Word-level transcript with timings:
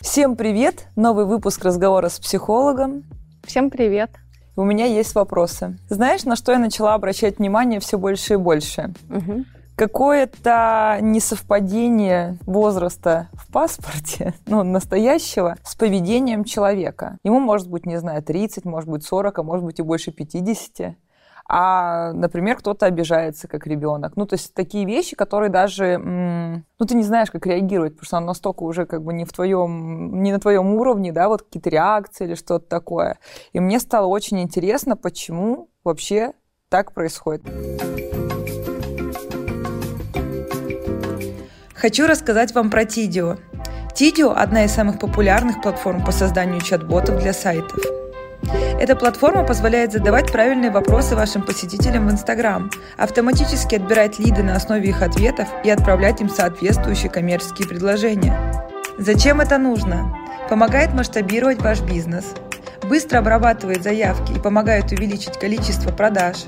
Всем 0.00 0.34
привет! 0.34 0.86
Новый 0.96 1.26
выпуск 1.26 1.62
разговора 1.62 2.08
с 2.08 2.18
психологом. 2.18 3.04
Всем 3.44 3.68
привет! 3.68 4.10
У 4.56 4.64
меня 4.64 4.86
есть 4.86 5.14
вопросы. 5.14 5.78
Знаешь, 5.90 6.24
на 6.24 6.36
что 6.36 6.52
я 6.52 6.58
начала 6.58 6.94
обращать 6.94 7.38
внимание 7.38 7.80
все 7.80 7.98
больше 7.98 8.34
и 8.34 8.36
больше? 8.36 8.94
Угу. 9.10 9.44
Какое-то 9.76 10.98
несовпадение 11.02 12.38
возраста 12.46 13.28
в 13.34 13.52
паспорте, 13.52 14.32
ну, 14.46 14.62
настоящего, 14.62 15.56
с 15.64 15.74
поведением 15.76 16.44
человека. 16.44 17.18
Ему 17.22 17.38
может 17.38 17.68
быть, 17.68 17.84
не 17.84 17.98
знаю, 17.98 18.22
30, 18.22 18.64
может 18.64 18.88
быть, 18.88 19.04
40, 19.04 19.38
а 19.38 19.42
может 19.42 19.66
быть 19.66 19.80
и 19.80 19.82
больше 19.82 20.12
50 20.12 20.96
а, 21.52 22.12
например, 22.12 22.58
кто-то 22.58 22.86
обижается 22.86 23.48
как 23.48 23.66
ребенок. 23.66 24.12
Ну, 24.14 24.24
то 24.24 24.34
есть 24.34 24.54
такие 24.54 24.86
вещи, 24.86 25.16
которые 25.16 25.50
даже, 25.50 25.98
ну, 25.98 26.86
ты 26.86 26.94
не 26.94 27.02
знаешь, 27.02 27.28
как 27.32 27.44
реагировать, 27.44 27.94
потому 27.94 28.06
что 28.06 28.16
оно 28.18 28.26
настолько 28.28 28.62
уже 28.62 28.86
как 28.86 29.02
бы 29.02 29.12
не 29.12 29.24
в 29.24 29.32
твоем, 29.32 30.22
не 30.22 30.30
на 30.30 30.38
твоем 30.38 30.72
уровне, 30.74 31.10
да, 31.10 31.26
вот 31.26 31.42
какие-то 31.42 31.68
реакции 31.68 32.26
или 32.26 32.36
что-то 32.36 32.66
такое. 32.68 33.18
И 33.52 33.58
мне 33.58 33.80
стало 33.80 34.06
очень 34.06 34.40
интересно, 34.40 34.96
почему 34.96 35.70
вообще 35.82 36.34
так 36.68 36.94
происходит. 36.94 37.42
Хочу 41.74 42.06
рассказать 42.06 42.54
вам 42.54 42.70
про 42.70 42.84
Тидио. 42.84 43.38
Тидио– 43.92 44.30
одна 44.36 44.66
из 44.66 44.70
самых 44.70 45.00
популярных 45.00 45.60
платформ 45.62 46.04
по 46.04 46.12
созданию 46.12 46.60
чат-ботов 46.60 47.20
для 47.20 47.32
сайтов– 47.32 47.82
эта 48.80 48.96
платформа 48.96 49.44
позволяет 49.44 49.92
задавать 49.92 50.32
правильные 50.32 50.70
вопросы 50.70 51.14
вашим 51.14 51.42
посетителям 51.42 52.08
в 52.08 52.12
Instagram, 52.12 52.70
автоматически 52.96 53.74
отбирать 53.74 54.18
лиды 54.18 54.42
на 54.42 54.56
основе 54.56 54.88
их 54.88 55.02
ответов 55.02 55.48
и 55.64 55.70
отправлять 55.70 56.20
им 56.20 56.28
соответствующие 56.28 57.10
коммерческие 57.10 57.68
предложения. 57.68 58.36
Зачем 58.98 59.40
это 59.40 59.58
нужно? 59.58 60.16
Помогает 60.48 60.94
масштабировать 60.94 61.60
ваш 61.62 61.80
бизнес, 61.82 62.34
быстро 62.88 63.18
обрабатывает 63.18 63.82
заявки 63.82 64.32
и 64.32 64.40
помогает 64.40 64.90
увеличить 64.92 65.38
количество 65.38 65.92
продаж, 65.92 66.38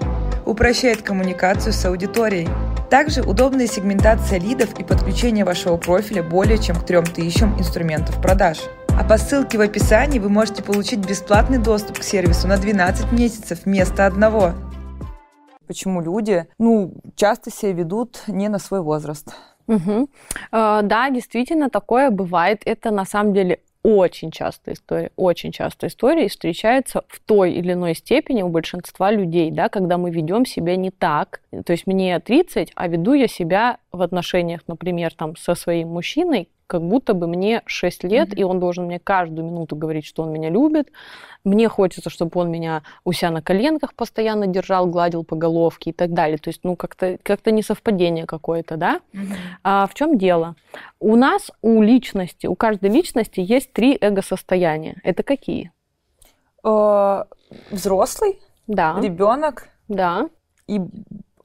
упрощает 0.44 1.02
коммуникацию 1.02 1.72
с 1.72 1.84
аудиторией. 1.84 2.48
Также 2.90 3.22
удобная 3.22 3.66
сегментация 3.66 4.38
лидов 4.38 4.78
и 4.78 4.84
подключение 4.84 5.44
вашего 5.44 5.76
профиля 5.76 6.22
более 6.22 6.58
чем 6.58 6.76
к 6.76 6.84
3000 6.84 7.44
инструментов 7.58 8.20
продаж– 8.20 8.58
а 8.98 9.04
по 9.04 9.16
ссылке 9.16 9.58
в 9.58 9.60
описании 9.60 10.18
вы 10.18 10.28
можете 10.28 10.62
получить 10.62 10.98
бесплатный 10.98 11.58
доступ 11.58 11.98
к 11.98 12.02
сервису 12.02 12.46
на 12.48 12.56
12 12.56 13.12
месяцев 13.12 13.64
вместо 13.64 14.06
одного. 14.06 14.52
Почему 15.66 16.00
люди, 16.00 16.46
ну, 16.58 16.94
часто 17.16 17.50
себя 17.50 17.72
ведут 17.72 18.22
не 18.26 18.48
на 18.48 18.58
свой 18.58 18.82
возраст? 18.82 19.34
Угу. 19.66 20.08
Э, 20.52 20.80
да, 20.82 21.10
действительно, 21.10 21.70
такое 21.70 22.10
бывает. 22.10 22.62
Это 22.64 22.90
на 22.90 23.04
самом 23.04 23.32
деле 23.32 23.60
очень 23.82 24.30
частая 24.30 24.74
история, 24.74 25.10
очень 25.16 25.50
частая 25.50 25.90
история 25.90 26.26
и 26.26 26.28
встречается 26.28 27.02
в 27.08 27.20
той 27.20 27.52
или 27.52 27.72
иной 27.72 27.94
степени 27.94 28.42
у 28.42 28.48
большинства 28.48 29.10
людей, 29.10 29.50
да, 29.50 29.68
когда 29.68 29.98
мы 29.98 30.10
ведем 30.10 30.46
себя 30.46 30.76
не 30.76 30.90
так. 30.90 31.40
То 31.64 31.72
есть 31.72 31.86
мне 31.86 32.18
30, 32.20 32.72
а 32.74 32.88
веду 32.88 33.14
я 33.14 33.26
себя 33.26 33.78
в 33.90 34.02
отношениях, 34.02 34.60
например, 34.66 35.12
там, 35.14 35.36
со 35.36 35.54
своим 35.54 35.88
мужчиной, 35.88 36.48
как 36.72 36.80
будто 36.80 37.12
бы 37.12 37.26
мне 37.26 37.60
6 37.66 38.04
лет, 38.04 38.30
mm-hmm. 38.30 38.40
и 38.40 38.44
он 38.44 38.58
должен 38.58 38.86
мне 38.86 38.98
каждую 38.98 39.46
минуту 39.46 39.76
говорить, 39.76 40.06
что 40.06 40.22
он 40.22 40.32
меня 40.32 40.48
любит. 40.48 40.88
Мне 41.44 41.68
хочется, 41.68 42.08
чтобы 42.08 42.40
он 42.40 42.50
меня 42.50 42.82
у 43.04 43.12
себя 43.12 43.30
на 43.30 43.42
коленках 43.42 43.92
постоянно 43.92 44.46
держал, 44.46 44.86
гладил 44.86 45.22
по 45.22 45.36
головке 45.36 45.90
и 45.90 45.92
так 45.92 46.14
далее. 46.14 46.38
То 46.38 46.48
есть, 46.48 46.60
ну, 46.64 46.74
как-то 46.74 47.18
как 47.22 47.44
несовпадение 47.44 48.24
какое-то, 48.24 48.78
да? 48.78 49.00
Mm-hmm. 49.12 49.34
А 49.64 49.86
в 49.86 49.92
чем 49.92 50.16
дело? 50.16 50.54
У 50.98 51.14
нас, 51.14 51.50
у 51.60 51.82
личности, 51.82 52.46
у 52.46 52.54
каждой 52.54 52.88
личности 52.88 53.40
есть 53.40 53.74
три 53.74 53.98
эго-состояния. 54.00 54.96
Это 55.04 55.22
какие? 55.22 55.72
Э, 56.64 57.24
взрослый, 57.70 58.40
да. 58.66 58.98
ребенок 58.98 59.68
да. 59.88 60.30
и 60.66 60.80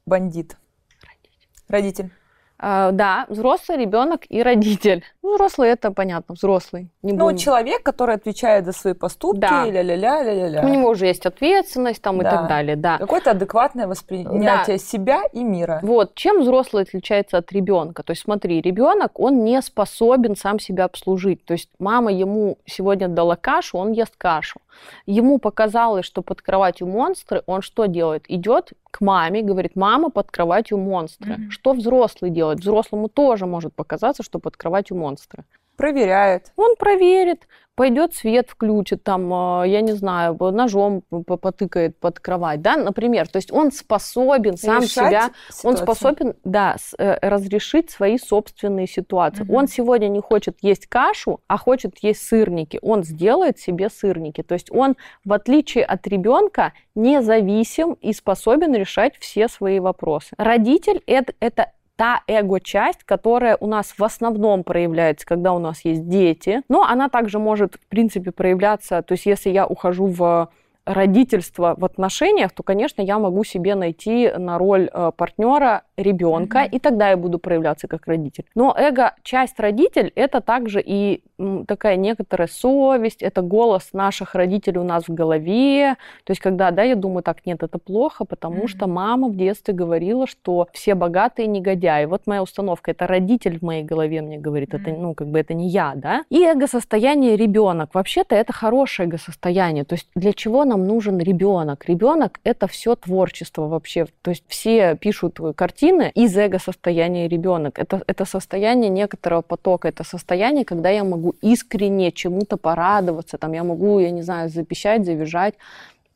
бандит. 0.06 0.56
Родитель. 1.04 1.50
Родитель. 1.68 2.12
Uh, 2.60 2.92
да, 2.92 3.28
взрослый 3.30 3.78
ребенок 3.78 4.22
и 4.30 4.42
родитель. 4.42 5.04
Ну, 5.28 5.36
взрослый 5.36 5.70
это 5.72 5.92
понятно, 5.92 6.36
взрослый. 6.36 6.90
Не 7.02 7.12
ну, 7.12 7.26
будем. 7.26 7.38
человек, 7.38 7.84
который 7.84 8.16
отвечает 8.16 8.66
за 8.66 8.72
свои 8.72 8.94
поступки, 8.94 9.42
да. 9.42 9.66
ля-ля-ля, 9.66 10.24
ля-ля-ля. 10.24 10.62
У 10.64 10.70
него 10.70 10.90
уже 10.92 11.06
есть 11.08 11.26
ответственность 11.26 12.02
там 12.02 12.20
да. 12.20 12.28
и 12.28 12.32
так 12.32 12.48
далее, 12.48 12.78
да. 12.78 12.98
Какое-то 12.98 13.32
адекватное 13.32 13.88
воспринятие 13.88 14.78
да. 14.78 14.84
себя 14.84 15.24
и 15.34 15.44
мира. 15.44 15.82
Вот, 15.84 16.16
чем 16.16 16.44
взрослый 16.44 16.84
отличается 16.84 17.38
от 17.40 17.52
ребенка? 17.52 18.04
То 18.04 18.12
есть 18.12 18.22
смотри, 18.22 18.62
ребенок, 18.62 19.20
он 19.20 19.44
не 19.44 19.62
способен 19.62 20.38
сам 20.38 20.60
себя 20.60 20.86
обслужить. 20.86 21.44
То 21.44 21.52
есть 21.52 21.70
мама 21.78 22.14
ему 22.14 22.60
сегодня 22.66 23.10
дала 23.10 23.36
кашу, 23.36 23.80
он 23.80 23.92
ест 23.92 24.16
кашу. 24.18 24.62
Ему 25.06 25.40
показалось, 25.40 26.06
что 26.06 26.22
под 26.22 26.42
кроватью 26.42 26.88
монстры, 26.88 27.44
он 27.46 27.62
что 27.62 27.86
делает? 27.86 28.26
Идет 28.28 28.74
к 28.92 29.02
маме, 29.02 29.42
говорит, 29.42 29.76
мама 29.76 30.10
под 30.10 30.32
кроватью 30.32 30.78
монстры. 30.78 31.34
Mm-hmm. 31.34 31.50
Что 31.50 31.74
взрослый 31.74 32.32
делает? 32.32 32.60
Взрослому 32.60 33.10
тоже 33.10 33.46
может 33.46 33.74
показаться, 33.74 34.24
что 34.24 34.40
под 34.40 34.58
кроватью 34.58 34.98
монстры. 34.98 35.46
Проверяет. 35.76 36.52
Он 36.56 36.76
проверит, 36.76 37.48
пойдет 37.78 38.16
свет 38.16 38.50
включит, 38.50 39.04
там, 39.04 39.32
а, 39.32 39.64
я 39.64 39.82
не 39.82 39.94
знаю, 39.94 40.36
ножом 40.52 41.04
потыкает 41.28 42.00
под 42.00 42.20
кровать, 42.20 42.60
да, 42.64 42.76
например. 42.76 43.28
То 43.28 43.38
есть 43.38 43.54
он 43.54 43.72
способен 43.72 44.58
сам 44.58 44.82
Решать 44.82 44.90
себя, 44.90 45.30
ситуацию. 45.52 45.70
он 45.70 45.78
способен, 45.78 46.34
да, 46.44 46.76
э, 46.98 47.20
разрешить 47.22 47.92
свои 47.92 48.18
собственные 48.18 48.88
ситуации. 48.88 49.44
Угу. 49.44 49.56
Он 49.56 49.68
сегодня 49.68 50.08
не 50.08 50.22
хочет 50.22 50.58
есть 50.62 50.88
кашу, 50.88 51.40
а 51.48 51.60
хочет 51.60 52.00
есть 52.02 52.28
сырники. 52.28 52.80
Он 52.82 53.04
сделает 53.04 53.60
себе 53.60 53.92
сырники. 53.92 54.42
То 54.42 54.56
есть 54.56 54.72
он, 54.72 54.96
в 55.24 55.32
отличие 55.32 55.86
от 55.86 56.08
ребенка, 56.08 56.74
независим 56.96 57.94
и 57.94 58.12
способен 58.12 58.74
решать 58.74 59.16
все 59.20 59.48
свои 59.48 59.80
вопросы. 59.80 60.30
Родитель 60.40 61.04
это, 61.06 61.34
это 61.40 61.72
та 61.98 62.22
эго-часть, 62.28 63.04
которая 63.04 63.58
у 63.60 63.68
нас 63.68 63.96
в 63.98 64.04
основном 64.04 64.64
проявляется, 64.64 65.26
когда 65.26 65.52
у 65.52 65.60
нас 65.60 65.84
есть 65.84 66.08
дети, 66.08 66.62
но 66.70 66.84
она 66.84 67.10
также 67.10 67.40
может, 67.40 67.76
в 67.76 67.88
принципе, 67.88 68.32
проявляться, 68.32 69.02
то 69.02 69.14
есть 69.14 69.26
если 69.26 69.50
я 69.50 69.66
ухожу 69.66 70.06
в 70.06 70.50
родительство 70.86 71.76
в 71.78 71.84
отношениях, 71.84 72.52
то, 72.54 72.64
конечно, 72.64 73.02
я 73.02 73.20
могу 73.20 73.44
себе 73.44 73.76
найти 73.76 74.32
на 74.38 74.58
роль 74.58 74.90
э, 74.92 75.12
партнера 75.18 75.84
ребенка, 75.98 76.60
mm-hmm. 76.60 76.70
и 76.70 76.80
тогда 76.80 77.10
я 77.10 77.18
буду 77.18 77.40
проявляться 77.40 77.88
как 77.88 78.06
родитель. 78.06 78.46
Но 78.54 78.76
эго, 78.78 79.16
часть 79.24 79.60
родитель, 79.60 80.12
это 80.16 80.42
также 80.42 80.82
и 80.86 81.24
такая 81.68 81.96
некоторая 81.96 82.48
совесть, 82.48 83.24
это 83.24 83.42
голос 83.42 83.90
наших 83.94 84.36
родителей 84.36 84.80
у 84.80 84.84
нас 84.84 85.08
в 85.08 85.14
голове. 85.14 85.96
То 86.24 86.32
есть, 86.32 86.42
когда, 86.42 86.72
да, 86.72 86.84
я 86.84 86.96
думаю, 86.96 87.24
так, 87.24 87.46
нет, 87.46 87.64
это 87.64 87.80
плохо, 87.80 88.26
потому 88.26 88.64
mm-hmm. 88.64 88.68
что 88.68 88.88
мама 88.88 89.28
в 89.28 89.36
детстве 89.36 89.74
говорила, 89.74 90.28
что 90.28 90.68
все 90.72 90.94
богатые 90.94 91.48
негодяи. 91.48 92.06
Вот 92.06 92.28
моя 92.28 92.44
установка, 92.44 92.92
это 92.92 93.08
родитель 93.08 93.60
в 93.60 93.64
моей 93.64 93.84
голове 93.84 94.22
мне 94.22 94.38
говорит, 94.38 94.74
mm-hmm. 94.74 94.92
это, 94.92 95.00
ну, 95.00 95.14
как 95.16 95.28
бы 95.28 95.40
это 95.40 95.54
не 95.54 95.68
я, 95.68 95.94
да. 95.96 96.24
И 96.30 96.44
эго-состояние 96.44 97.36
ребенок. 97.36 97.96
Вообще-то 97.96 98.36
это 98.36 98.54
хорошее 98.54 99.08
эго-состояние. 99.10 99.84
То 99.84 99.94
есть, 99.94 100.08
для 100.16 100.34
чего 100.34 100.64
нам 100.64 100.86
нужен 100.86 101.18
ребенок. 101.18 101.86
Ребенок 101.88 102.40
это 102.44 102.68
все 102.68 102.96
творчество 102.96 103.68
вообще. 103.68 104.06
То 104.22 104.32
есть 104.32 104.44
все 104.48 104.96
пишут 104.96 105.40
картины 105.56 105.87
из 105.90 106.38
эго-состояния 106.38 107.28
ребенок. 107.28 107.80
Это, 107.80 108.02
это 108.08 108.26
состояние 108.26 108.90
некоторого 108.90 109.42
потока. 109.42 109.88
Это 109.88 110.04
состояние, 110.04 110.66
когда 110.66 110.90
я 110.90 111.04
могу 111.04 111.36
искренне 111.42 112.12
чему-то 112.12 112.58
порадоваться. 112.58 113.38
Там 113.38 113.54
я 113.54 113.64
могу, 113.64 114.00
я 114.00 114.12
не 114.12 114.22
знаю, 114.22 114.50
запищать, 114.50 115.06
завизжать 115.06 115.56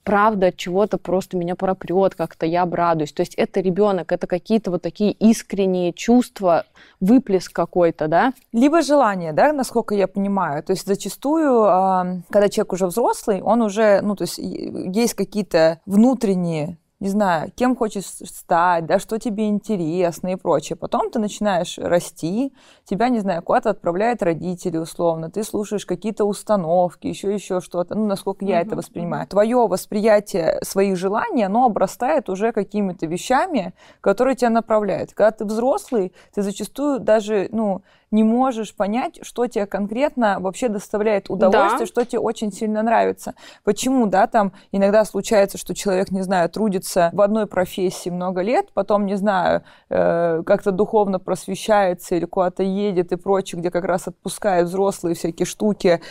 правда 0.03 0.47
от 0.47 0.57
чего-то 0.57 0.97
просто 0.97 1.37
меня 1.37 1.55
пропрет, 1.55 2.15
как-то 2.15 2.45
я 2.45 2.63
обрадуюсь. 2.63 3.13
То 3.13 3.21
есть 3.21 3.35
это 3.35 3.59
ребенок, 3.59 4.11
это 4.11 4.27
какие-то 4.27 4.71
вот 4.71 4.81
такие 4.81 5.11
искренние 5.11 5.93
чувства, 5.93 6.65
выплеск 6.99 7.53
какой-то, 7.53 8.07
да? 8.07 8.33
Либо 8.51 8.81
желание, 8.81 9.33
да, 9.33 9.53
насколько 9.53 9.95
я 9.95 10.07
понимаю. 10.07 10.63
То 10.63 10.71
есть 10.71 10.87
зачастую, 10.87 12.23
когда 12.29 12.49
человек 12.49 12.73
уже 12.73 12.87
взрослый, 12.87 13.41
он 13.41 13.61
уже, 13.61 14.01
ну, 14.01 14.15
то 14.15 14.23
есть 14.23 14.37
есть 14.37 15.13
какие-то 15.13 15.79
внутренние 15.85 16.77
не 17.01 17.09
знаю, 17.09 17.51
кем 17.55 17.75
хочешь 17.75 18.05
стать, 18.05 18.85
да, 18.85 18.99
что 18.99 19.17
тебе 19.17 19.47
интересно 19.47 20.33
и 20.33 20.35
прочее. 20.35 20.77
Потом 20.77 21.09
ты 21.09 21.17
начинаешь 21.17 21.79
расти, 21.79 22.53
тебя, 22.85 23.09
не 23.09 23.19
знаю, 23.19 23.41
куда-то 23.41 23.71
отправляют 23.71 24.21
родители 24.21 24.77
условно, 24.77 25.31
ты 25.31 25.43
слушаешь 25.43 25.87
какие-то 25.87 26.25
установки, 26.25 27.07
еще 27.07 27.33
еще 27.33 27.59
что-то, 27.59 27.95
ну, 27.95 28.05
насколько 28.05 28.45
я 28.45 28.61
mm-hmm. 28.61 28.65
это 28.67 28.75
воспринимаю. 28.75 29.27
Твое 29.27 29.67
восприятие 29.67 30.59
своих 30.61 30.95
желаний, 30.95 31.41
оно 31.41 31.65
обрастает 31.65 32.29
уже 32.29 32.51
какими-то 32.51 33.07
вещами, 33.07 33.73
которые 33.99 34.35
тебя 34.35 34.51
направляют. 34.51 35.13
Когда 35.15 35.31
ты 35.31 35.45
взрослый, 35.45 36.13
ты 36.35 36.43
зачастую 36.43 36.99
даже, 36.99 37.49
ну, 37.51 37.81
не 38.11 38.23
можешь 38.23 38.75
понять, 38.75 39.19
что 39.23 39.47
тебе 39.47 39.65
конкретно 39.65 40.37
вообще 40.39 40.67
доставляет 40.67 41.29
удовольствие, 41.29 41.79
да. 41.79 41.85
что 41.85 42.05
тебе 42.05 42.19
очень 42.19 42.51
сильно 42.51 42.83
нравится. 42.83 43.33
Почему, 43.63 44.05
да, 44.05 44.27
там 44.27 44.51
иногда 44.71 45.05
случается, 45.05 45.57
что 45.57 45.73
человек, 45.73 46.11
не 46.11 46.21
знаю, 46.21 46.49
трудится 46.49 47.09
в 47.13 47.21
одной 47.21 47.47
профессии 47.47 48.09
много 48.09 48.41
лет, 48.41 48.67
потом, 48.73 49.05
не 49.05 49.15
знаю, 49.15 49.63
э, 49.89 50.43
как-то 50.45 50.71
духовно 50.71 51.19
просвещается 51.19 52.15
или 52.15 52.25
куда-то 52.25 52.63
едет 52.63 53.11
и 53.13 53.15
прочее, 53.15 53.59
где 53.59 53.71
как 53.71 53.85
раз 53.85 54.07
отпускает 54.07 54.67
взрослые 54.67 55.15
всякие 55.15 55.45
штуки, 55.45 56.01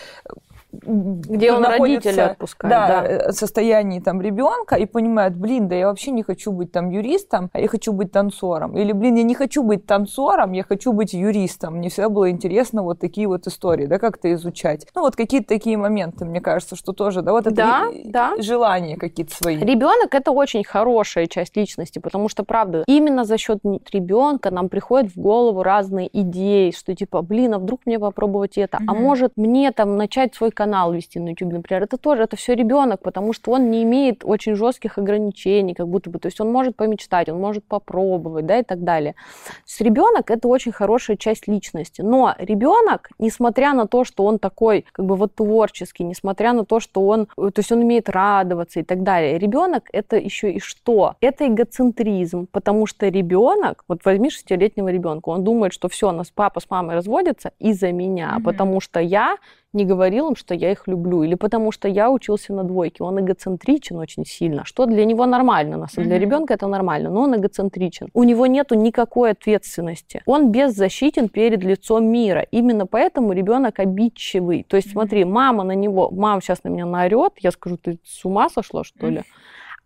где 0.73 1.53
он 1.53 1.65
родителей 1.65 2.23
отпускает, 2.23 2.71
да, 2.71 2.89
да. 2.89 3.07
Э, 3.07 3.33
состоянии 3.33 4.01
там 4.01 4.21
ребенка 4.21 4.77
и 4.77 4.87
понимает, 4.87 5.37
блин, 5.37 5.69
да 5.69 5.75
я 5.75 5.89
вообще 5.89 6.11
не 6.11 6.23
хочу 6.23 6.53
быть 6.53 6.73
там 6.73 6.91
юристом, 6.91 7.51
а 7.53 7.61
я 7.61 7.69
хочу 7.69 7.93
быть 7.93 8.13
танцором. 8.13 8.77
Или, 8.77 8.93
блин, 8.93 9.17
я 9.17 9.23
не 9.23 9.35
хочу 9.35 9.63
быть 9.63 9.87
танцором, 9.87 10.53
я 10.53 10.63
хочу 10.63 10.93
быть 10.93 11.13
юристом. 11.13 11.77
Мне 11.77 11.89
всегда 11.89 12.09
было 12.09 12.31
интересно 12.31 12.83
вот 12.83 13.01
такие 13.01 13.27
вот 13.27 13.47
истории, 13.47 13.87
да, 13.87 13.99
как-то 13.99 14.33
изучать. 14.35 14.87
Ну, 14.95 15.03
вот 15.03 15.17
какие-то 15.17 15.49
такие 15.49 15.77
моменты, 15.77 16.25
мне 16.25 16.41
кажется, 16.41 16.77
что 16.77 16.93
тоже, 16.93 17.23
да, 17.23 17.33
вот 17.33 17.47
это 17.47 17.57
да, 17.57 17.89
да. 18.05 18.33
желания 18.39 18.97
какие-то 18.97 19.35
свои. 19.35 19.59
Ребенок 19.59 20.15
это 20.15 20.31
очень 20.31 20.65
хорошая 20.65 21.27
часть 21.27 21.57
личности, 21.57 21.99
потому 21.99 22.29
что, 22.29 22.45
правда, 22.45 22.85
именно 22.87 23.25
за 23.25 23.39
счет 23.39 23.59
ребенка 23.93 24.51
нам 24.51 24.69
приходят 24.69 25.13
в 25.13 25.21
голову 25.21 25.63
разные 25.63 26.09
идеи, 26.21 26.71
что 26.71 26.95
типа, 26.95 27.23
блин, 27.23 27.55
а 27.55 27.59
вдруг 27.59 27.81
мне 27.87 27.99
попробовать 27.99 28.57
это, 28.59 28.79
угу. 28.79 28.85
а 28.89 28.95
может 28.95 29.37
мне 29.37 29.73
там 29.73 29.97
начать 29.97 30.35
свой 30.35 30.51
канал 30.61 30.93
вести 30.93 31.19
на 31.19 31.31
YouTube, 31.31 31.53
например, 31.53 31.83
это 31.85 31.97
тоже, 31.97 32.23
это 32.23 32.37
все 32.37 32.55
ребенок, 32.55 33.01
потому 33.03 33.33
что 33.33 33.53
он 33.53 33.71
не 33.71 33.83
имеет 33.83 34.25
очень 34.25 34.55
жестких 34.57 34.99
ограничений, 34.99 35.75
как 35.75 35.89
будто 35.89 36.11
бы, 36.11 36.19
то 36.19 36.27
есть 36.29 36.41
он 36.41 36.53
может 36.53 36.77
помечтать, 36.77 37.31
он 37.31 37.41
может 37.41 37.65
попробовать, 37.65 38.45
да, 38.45 38.59
и 38.59 38.63
так 38.63 38.85
далее. 38.85 39.13
То 39.13 39.69
есть 39.69 39.81
ребенок 39.81 40.31
это 40.31 40.49
очень 40.49 40.73
хорошая 40.73 41.17
часть 41.17 41.49
личности, 41.49 42.03
но 42.03 42.35
ребенок, 42.39 43.09
несмотря 43.19 43.73
на 43.73 43.87
то, 43.87 44.05
что 44.05 44.25
он 44.25 44.39
такой, 44.39 44.85
как 44.93 45.07
бы 45.07 45.17
вот 45.17 45.35
творческий, 45.35 46.05
несмотря 46.05 46.53
на 46.53 46.65
то, 46.67 46.79
что 46.79 47.07
он, 47.07 47.27
то 47.37 47.53
есть 47.57 47.73
он 47.73 47.79
умеет 47.79 48.11
радоваться 48.11 48.81
и 48.81 48.83
так 48.83 49.03
далее, 49.03 49.39
ребенок 49.39 49.89
это 49.93 50.17
еще 50.17 50.53
и 50.53 50.61
что? 50.61 51.15
Это 51.23 51.47
эгоцентризм, 51.47 52.49
потому 52.53 52.87
что 52.87 53.09
ребенок, 53.09 53.85
вот 53.89 54.05
возьми 54.05 54.29
шестилетнего 54.29 54.89
ребенка, 54.93 55.31
он 55.31 55.43
думает, 55.43 55.73
что 55.73 55.89
все, 55.89 56.13
нас 56.13 56.31
папа 56.31 56.61
с 56.61 56.69
мамой 56.69 56.97
разводятся 56.97 57.53
из-за 57.59 57.93
меня, 57.93 58.35
mm-hmm. 58.37 58.43
потому 58.43 58.81
что 58.83 59.01
я 59.01 59.39
не 59.73 59.85
говорил 59.85 60.29
им, 60.29 60.37
что 60.37 60.55
я 60.55 60.73
их 60.73 60.89
люблю, 60.89 61.23
или 61.23 61.35
потому 61.35 61.71
что 61.73 61.89
я 61.89 62.11
учился 62.11 62.53
на 62.53 62.65
двойке. 62.65 63.05
Он 63.05 63.21
эгоцентричен 63.21 63.99
очень 63.99 64.27
сильно, 64.27 64.65
что 64.65 64.87
для 64.87 65.05
него 65.05 65.27
нормально. 65.27 65.77
На 65.77 65.87
самом 65.87 66.09
деле 66.09 66.19
для 66.19 66.27
ребенка 66.27 66.55
это 66.55 66.67
нормально, 66.67 67.11
но 67.11 67.23
он 67.23 67.37
эгоцентричен. 67.37 68.09
У 68.15 68.25
него 68.25 68.47
нету 68.47 68.75
никакой 68.75 69.31
ответственности. 69.31 70.23
Он 70.27 70.51
беззащитен 70.51 71.29
перед 71.29 71.63
лицом 71.63 72.07
мира. 72.07 72.47
Именно 72.51 72.87
поэтому 72.87 73.33
ребенок 73.33 73.79
обидчивый. 73.79 74.65
То 74.69 74.77
есть 74.77 74.91
смотри, 74.91 75.25
мама 75.25 75.63
на 75.65 75.75
него, 75.75 76.11
мама 76.11 76.41
сейчас 76.41 76.65
на 76.65 76.69
меня 76.69 76.87
наорет, 76.87 77.35
я 77.41 77.53
скажу, 77.53 77.77
ты 77.77 77.99
с 78.05 78.25
ума 78.25 78.49
сошла, 78.49 78.83
что 78.83 79.07
ли? 79.07 79.23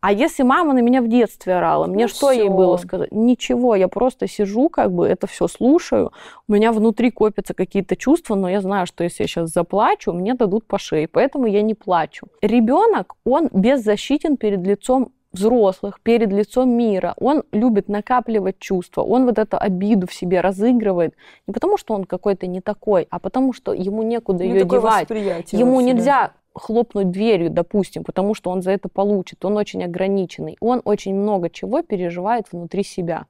А 0.04 0.12
если 0.12 0.42
мама 0.42 0.74
на 0.74 0.80
меня 0.80 1.00
в 1.00 1.08
детстве 1.08 1.54
орала, 1.54 1.86
мне 1.86 2.04
ну, 2.04 2.08
что 2.08 2.30
всё. 2.30 2.42
ей 2.42 2.48
было 2.50 2.76
сказать? 2.76 3.10
Ничего, 3.10 3.74
я 3.74 3.88
просто 3.88 4.28
сижу, 4.28 4.68
как 4.68 4.92
бы 4.92 5.06
это 5.06 5.26
все 5.26 5.48
слушаю. 5.48 6.12
У 6.46 6.52
меня 6.52 6.72
внутри 6.72 7.10
копятся 7.10 7.54
какие-то 7.54 7.96
чувства, 7.96 8.34
но 8.34 8.50
я 8.50 8.60
знаю, 8.60 8.86
что 8.86 9.02
если 9.02 9.22
я 9.22 9.28
сейчас 9.28 9.50
заплачу, 9.50 10.12
мне 10.12 10.34
дадут 10.34 10.66
по 10.66 10.78
шее, 10.78 11.08
поэтому 11.08 11.46
я 11.46 11.62
не 11.62 11.72
плачу. 11.72 12.26
Ребенок, 12.42 13.14
он 13.24 13.48
беззащитен 13.50 14.36
перед 14.36 14.66
лицом 14.66 15.12
взрослых, 15.32 16.00
перед 16.02 16.30
лицом 16.30 16.68
мира. 16.68 17.14
Он 17.16 17.42
любит 17.52 17.88
накапливать 17.88 18.58
чувства, 18.58 19.00
он 19.00 19.24
вот 19.24 19.38
эту 19.38 19.56
обиду 19.58 20.06
в 20.06 20.12
себе 20.12 20.42
разыгрывает. 20.42 21.14
Не 21.46 21.54
потому, 21.54 21.78
что 21.78 21.94
он 21.94 22.04
какой-то 22.04 22.46
не 22.46 22.60
такой, 22.60 23.06
а 23.08 23.18
потому, 23.18 23.54
что 23.54 23.72
ему 23.72 24.02
некуда 24.02 24.44
не 24.44 24.50
ее 24.50 24.64
девать. 24.66 25.08
Ему 25.52 25.80
нельзя 25.80 26.32
хлопнуть 26.54 27.10
дверью, 27.10 27.50
допустим, 27.50 28.04
потому 28.04 28.34
что 28.34 28.50
он 28.50 28.62
за 28.62 28.70
это 28.70 28.88
получит, 28.88 29.44
он 29.44 29.56
очень 29.56 29.84
ограниченный, 29.84 30.56
он 30.60 30.80
очень 30.84 31.14
много 31.14 31.50
чего 31.50 31.82
переживает 31.82 32.46
внутри 32.52 32.84
себя. 32.84 33.26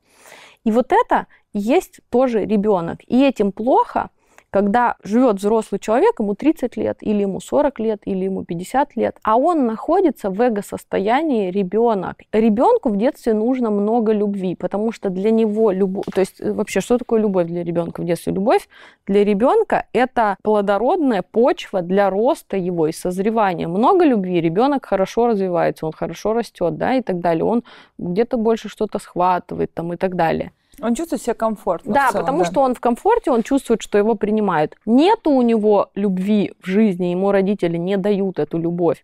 И 0.65 0.71
вот 0.71 0.93
это 0.93 1.27
есть 1.53 2.01
тоже 2.11 2.45
ребенок. 2.45 3.01
И 3.07 3.23
этим 3.23 3.53
плохо, 3.53 4.11
когда 4.55 4.95
живет 5.03 5.39
взрослый 5.39 5.81
человек, 5.81 6.21
ему 6.21 6.37
30 6.37 6.77
лет, 6.77 6.99
или 7.01 7.23
ему 7.23 7.41
40 7.41 7.81
лет, 7.81 8.03
или 8.05 8.27
ему 8.27 8.45
50 8.45 8.95
лет, 8.95 9.17
а 9.25 9.37
он 9.37 9.67
находится 9.67 10.31
в 10.31 10.41
эго-состоянии 10.41 11.51
ребенок. 11.51 12.19
Ребенку 12.33 12.91
в 12.91 12.97
детстве 12.97 13.35
нужно 13.35 13.71
много 13.71 14.13
любви, 14.13 14.55
потому 14.55 14.93
что 14.93 15.11
для 15.11 15.33
него 15.33 15.73
любовь, 15.73 16.05
то 16.15 16.21
есть 16.21 16.41
э, 16.41 16.53
вообще, 16.53 16.81
что 16.81 16.99
такое 16.99 17.21
любовь 17.21 17.49
для 17.49 17.65
ребенка 17.65 18.01
в 18.01 18.05
детстве? 18.05 18.33
Любовь 18.33 18.69
для 19.09 19.25
ребенка 19.25 19.87
это 19.93 20.37
плодородная 20.43 21.23
почва 21.23 21.83
для 21.83 22.09
роста 22.09 22.57
его 22.57 22.87
и 22.87 22.93
созревания. 22.93 23.67
Много 23.67 24.05
любви, 24.05 24.41
ребенок 24.41 24.87
хорошо 24.87 25.27
развивается, 25.27 25.85
он 25.87 25.93
хорошо 25.93 26.33
растет, 26.33 26.77
да, 26.77 26.95
и 26.95 27.03
так 27.03 27.19
далее. 27.19 27.45
Он 27.45 27.65
где-то 27.99 28.37
больше 28.37 28.69
что-то 28.69 29.01
схватывает 29.01 29.75
там 29.75 29.93
и 29.93 29.97
так 29.97 30.15
далее. 30.15 30.53
Он 30.81 30.95
чувствует 30.95 31.23
себя 31.23 31.35
комфортно. 31.35 31.93
Да, 31.93 32.11
целом, 32.11 32.23
потому 32.23 32.39
да. 32.41 32.45
что 32.45 32.61
он 32.61 32.75
в 32.75 32.81
комфорте, 32.81 33.31
он 33.31 33.43
чувствует, 33.43 33.83
что 33.83 33.99
его 33.99 34.15
принимают. 34.15 34.77
Нету 34.87 35.31
у 35.31 35.43
него 35.43 35.91
любви 35.95 36.53
в 36.61 36.67
жизни, 36.67 37.07
ему 37.07 37.33
родители 37.33 37.77
не 37.77 37.97
дают 37.97 38.39
эту 38.39 38.59
любовь 38.59 39.03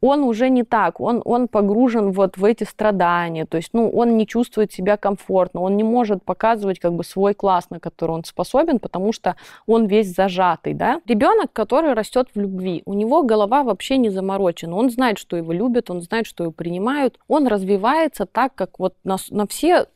он 0.00 0.22
уже 0.24 0.48
не 0.48 0.64
так, 0.64 1.00
он, 1.00 1.20
он 1.24 1.48
погружен 1.48 2.12
вот 2.12 2.36
в 2.36 2.44
эти 2.44 2.64
страдания, 2.64 3.44
то 3.44 3.56
есть, 3.56 3.70
ну, 3.72 3.90
он 3.90 4.16
не 4.16 4.26
чувствует 4.26 4.72
себя 4.72 4.96
комфортно, 4.96 5.60
он 5.60 5.76
не 5.76 5.84
может 5.84 6.22
показывать 6.24 6.78
как 6.78 6.94
бы 6.94 7.04
свой 7.04 7.34
класс, 7.34 7.68
на 7.70 7.80
который 7.80 8.12
он 8.12 8.24
способен, 8.24 8.78
потому 8.78 9.12
что 9.12 9.36
он 9.66 9.86
весь 9.86 10.14
зажатый, 10.14 10.74
да. 10.74 11.00
Ребенок, 11.06 11.52
который 11.52 11.92
растет 11.92 12.28
в 12.34 12.40
любви, 12.40 12.82
у 12.86 12.94
него 12.94 13.22
голова 13.22 13.62
вообще 13.62 13.98
не 13.98 14.10
заморочена, 14.10 14.74
он 14.74 14.90
знает, 14.90 15.18
что 15.18 15.36
его 15.36 15.52
любят, 15.52 15.90
он 15.90 16.00
знает, 16.00 16.26
что 16.26 16.44
его 16.44 16.52
принимают, 16.52 17.18
он 17.28 17.46
развивается 17.46 18.26
так, 18.26 18.54
как 18.54 18.78
вот 18.78 18.94
на, 19.04 19.18
на 19.30 19.46
все 19.46 19.86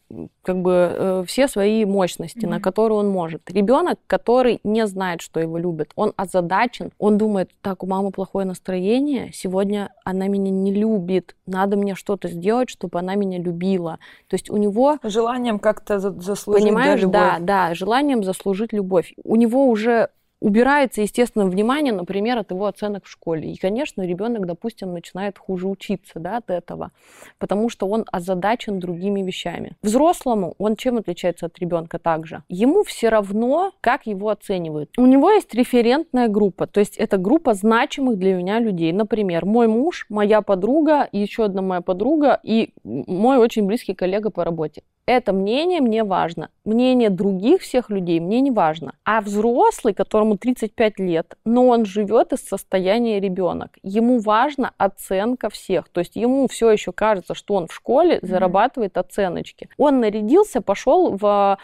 как 0.43 0.61
бы 0.61 0.73
э, 0.73 1.25
все 1.27 1.49
свои 1.49 1.85
мощности, 1.85 2.39
mm-hmm. 2.39 2.49
на 2.49 2.61
которые 2.61 2.99
он 2.99 3.09
может. 3.09 3.51
Ребенок, 3.51 3.99
который 4.07 4.61
не 4.65 4.87
знает, 4.87 5.21
что 5.23 5.41
его 5.41 5.59
любят, 5.59 5.91
он 5.97 6.13
озадачен, 6.17 6.93
он 6.99 7.19
думает, 7.19 7.51
так, 7.63 7.83
у 7.83 7.87
мамы 7.87 8.11
плохое 8.11 8.47
настроение, 8.47 9.31
сегодня 9.33 9.91
она 10.05 10.29
меня 10.29 10.51
не 10.51 10.73
любит, 10.73 11.35
надо 11.47 11.77
мне 11.77 11.95
что-то 11.95 12.29
сделать, 12.29 12.71
чтобы 12.71 12.99
она 12.99 13.15
меня 13.15 13.39
любила. 13.39 13.99
То 14.29 14.35
есть 14.35 14.51
у 14.51 14.57
него... 14.57 14.99
Желанием 15.03 15.59
как-то 15.59 15.99
заслужить 15.99 16.63
Понимаешь, 16.63 17.01
да, 17.03 17.09
да, 17.09 17.39
да, 17.41 17.75
желанием 17.75 18.23
заслужить 18.23 18.73
любовь. 18.73 19.15
У 19.25 19.37
него 19.37 19.69
уже 19.69 20.11
убирается, 20.45 21.01
естественно, 21.01 21.47
внимание, 21.47 21.95
например, 21.95 22.37
от 22.37 22.51
его 22.51 22.67
оценок 22.67 23.07
в 23.07 23.11
школе. 23.11 23.51
И, 23.51 23.57
конечно, 23.57 24.03
ребенок, 24.03 24.45
допустим, 24.47 24.93
начинает 24.93 25.39
хуже 25.39 25.67
учиться 25.67 26.21
да, 26.21 26.37
от 26.37 26.51
этого, 26.51 26.91
потому 27.39 27.71
что 27.71 27.89
он 27.89 28.05
озадачен 28.13 28.79
другими 28.79 29.23
вещами. 29.23 29.73
Взрослому 29.83 30.55
он 30.59 30.77
чем 30.77 30.99
отличается 30.99 31.47
от 31.47 31.59
ребенка 31.59 31.99
также? 31.99 32.43
Ему 32.51 32.85
все 32.85 33.09
равно, 33.09 33.73
как 33.81 34.07
его 34.07 34.29
оценивают. 34.29 34.91
У 34.99 35.07
него 35.07 35.31
есть 35.31 35.55
референтная 35.55 36.29
группа, 36.29 36.67
то 36.67 36.81
есть 36.81 36.99
это 36.99 37.17
группа 37.17 37.55
значимых 37.55 38.19
для 38.19 38.35
меня 38.35 38.61
людей. 38.61 38.93
Например, 38.93 39.47
мой 39.47 39.67
муж, 39.67 40.05
моя 40.11 40.43
подруга, 40.43 41.09
еще 41.11 41.47
одна 41.47 41.63
моя 41.63 41.81
подруга 41.81 42.39
и 42.43 42.75
мой 42.85 43.39
очень 43.39 43.65
близкий 43.65 43.95
коллега 43.95 44.29
по 44.29 44.45
работе. 44.45 44.83
Это 45.07 45.35
мнение 45.35 45.83
мне 45.83 46.03
важно. 46.03 46.49
Мнение 46.65 47.11
других 47.11 47.61
всех 47.61 47.91
людей 47.91 48.21
мне 48.21 48.41
не 48.41 48.51
важно. 48.51 48.95
А 49.05 49.21
взрослый, 49.21 49.93
которому 49.93 50.39
35 50.39 50.99
лет, 50.99 51.37
но 51.45 51.67
он 51.67 51.85
живет 51.85 52.33
из 52.33 52.41
состояния 52.41 53.21
ребенок, 53.21 53.79
ему 53.83 54.19
важна 54.19 54.73
оценка 54.79 55.51
всех. 55.51 55.91
То 55.91 56.01
есть 56.01 56.17
ему 56.17 56.49
все 56.49 56.71
еще 56.71 56.93
кажется, 56.93 57.35
что 57.35 57.55
он 57.55 57.67
в 57.67 57.75
школе 57.75 58.19
зарабатывает 58.23 58.97
оценочки. 58.97 59.69
Он 59.77 60.01
нарядился, 60.01 60.63
пошел 60.63 61.17
в, 61.17 61.59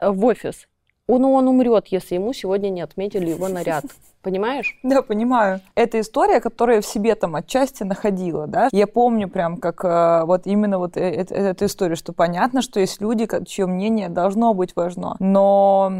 в 0.00 0.24
офис. 0.24 0.68
Он, 1.08 1.24
он 1.24 1.48
умрет, 1.48 1.88
если 1.88 2.14
ему 2.14 2.32
сегодня 2.32 2.68
не 2.68 2.80
отметили 2.80 3.30
его 3.30 3.48
наряд. 3.48 3.84
Понимаешь? 4.24 4.78
Да, 4.82 5.02
понимаю. 5.02 5.60
Это 5.74 6.00
история, 6.00 6.40
которую 6.40 6.76
я 6.76 6.80
в 6.80 6.86
себе 6.86 7.14
там 7.14 7.36
отчасти 7.36 7.82
находила, 7.82 8.46
да. 8.46 8.70
Я 8.72 8.86
помню 8.86 9.28
прям 9.28 9.58
как 9.58 9.84
э, 9.84 10.22
вот 10.24 10.46
именно 10.46 10.78
вот 10.78 10.96
э, 10.96 11.26
э, 11.28 11.50
эту 11.50 11.66
историю, 11.66 11.94
что 11.98 12.14
понятно, 12.14 12.62
что 12.62 12.80
есть 12.80 13.02
люди, 13.02 13.28
чье 13.44 13.66
мнение 13.66 14.08
должно 14.08 14.54
быть 14.54 14.74
важно, 14.74 15.16
но 15.18 15.92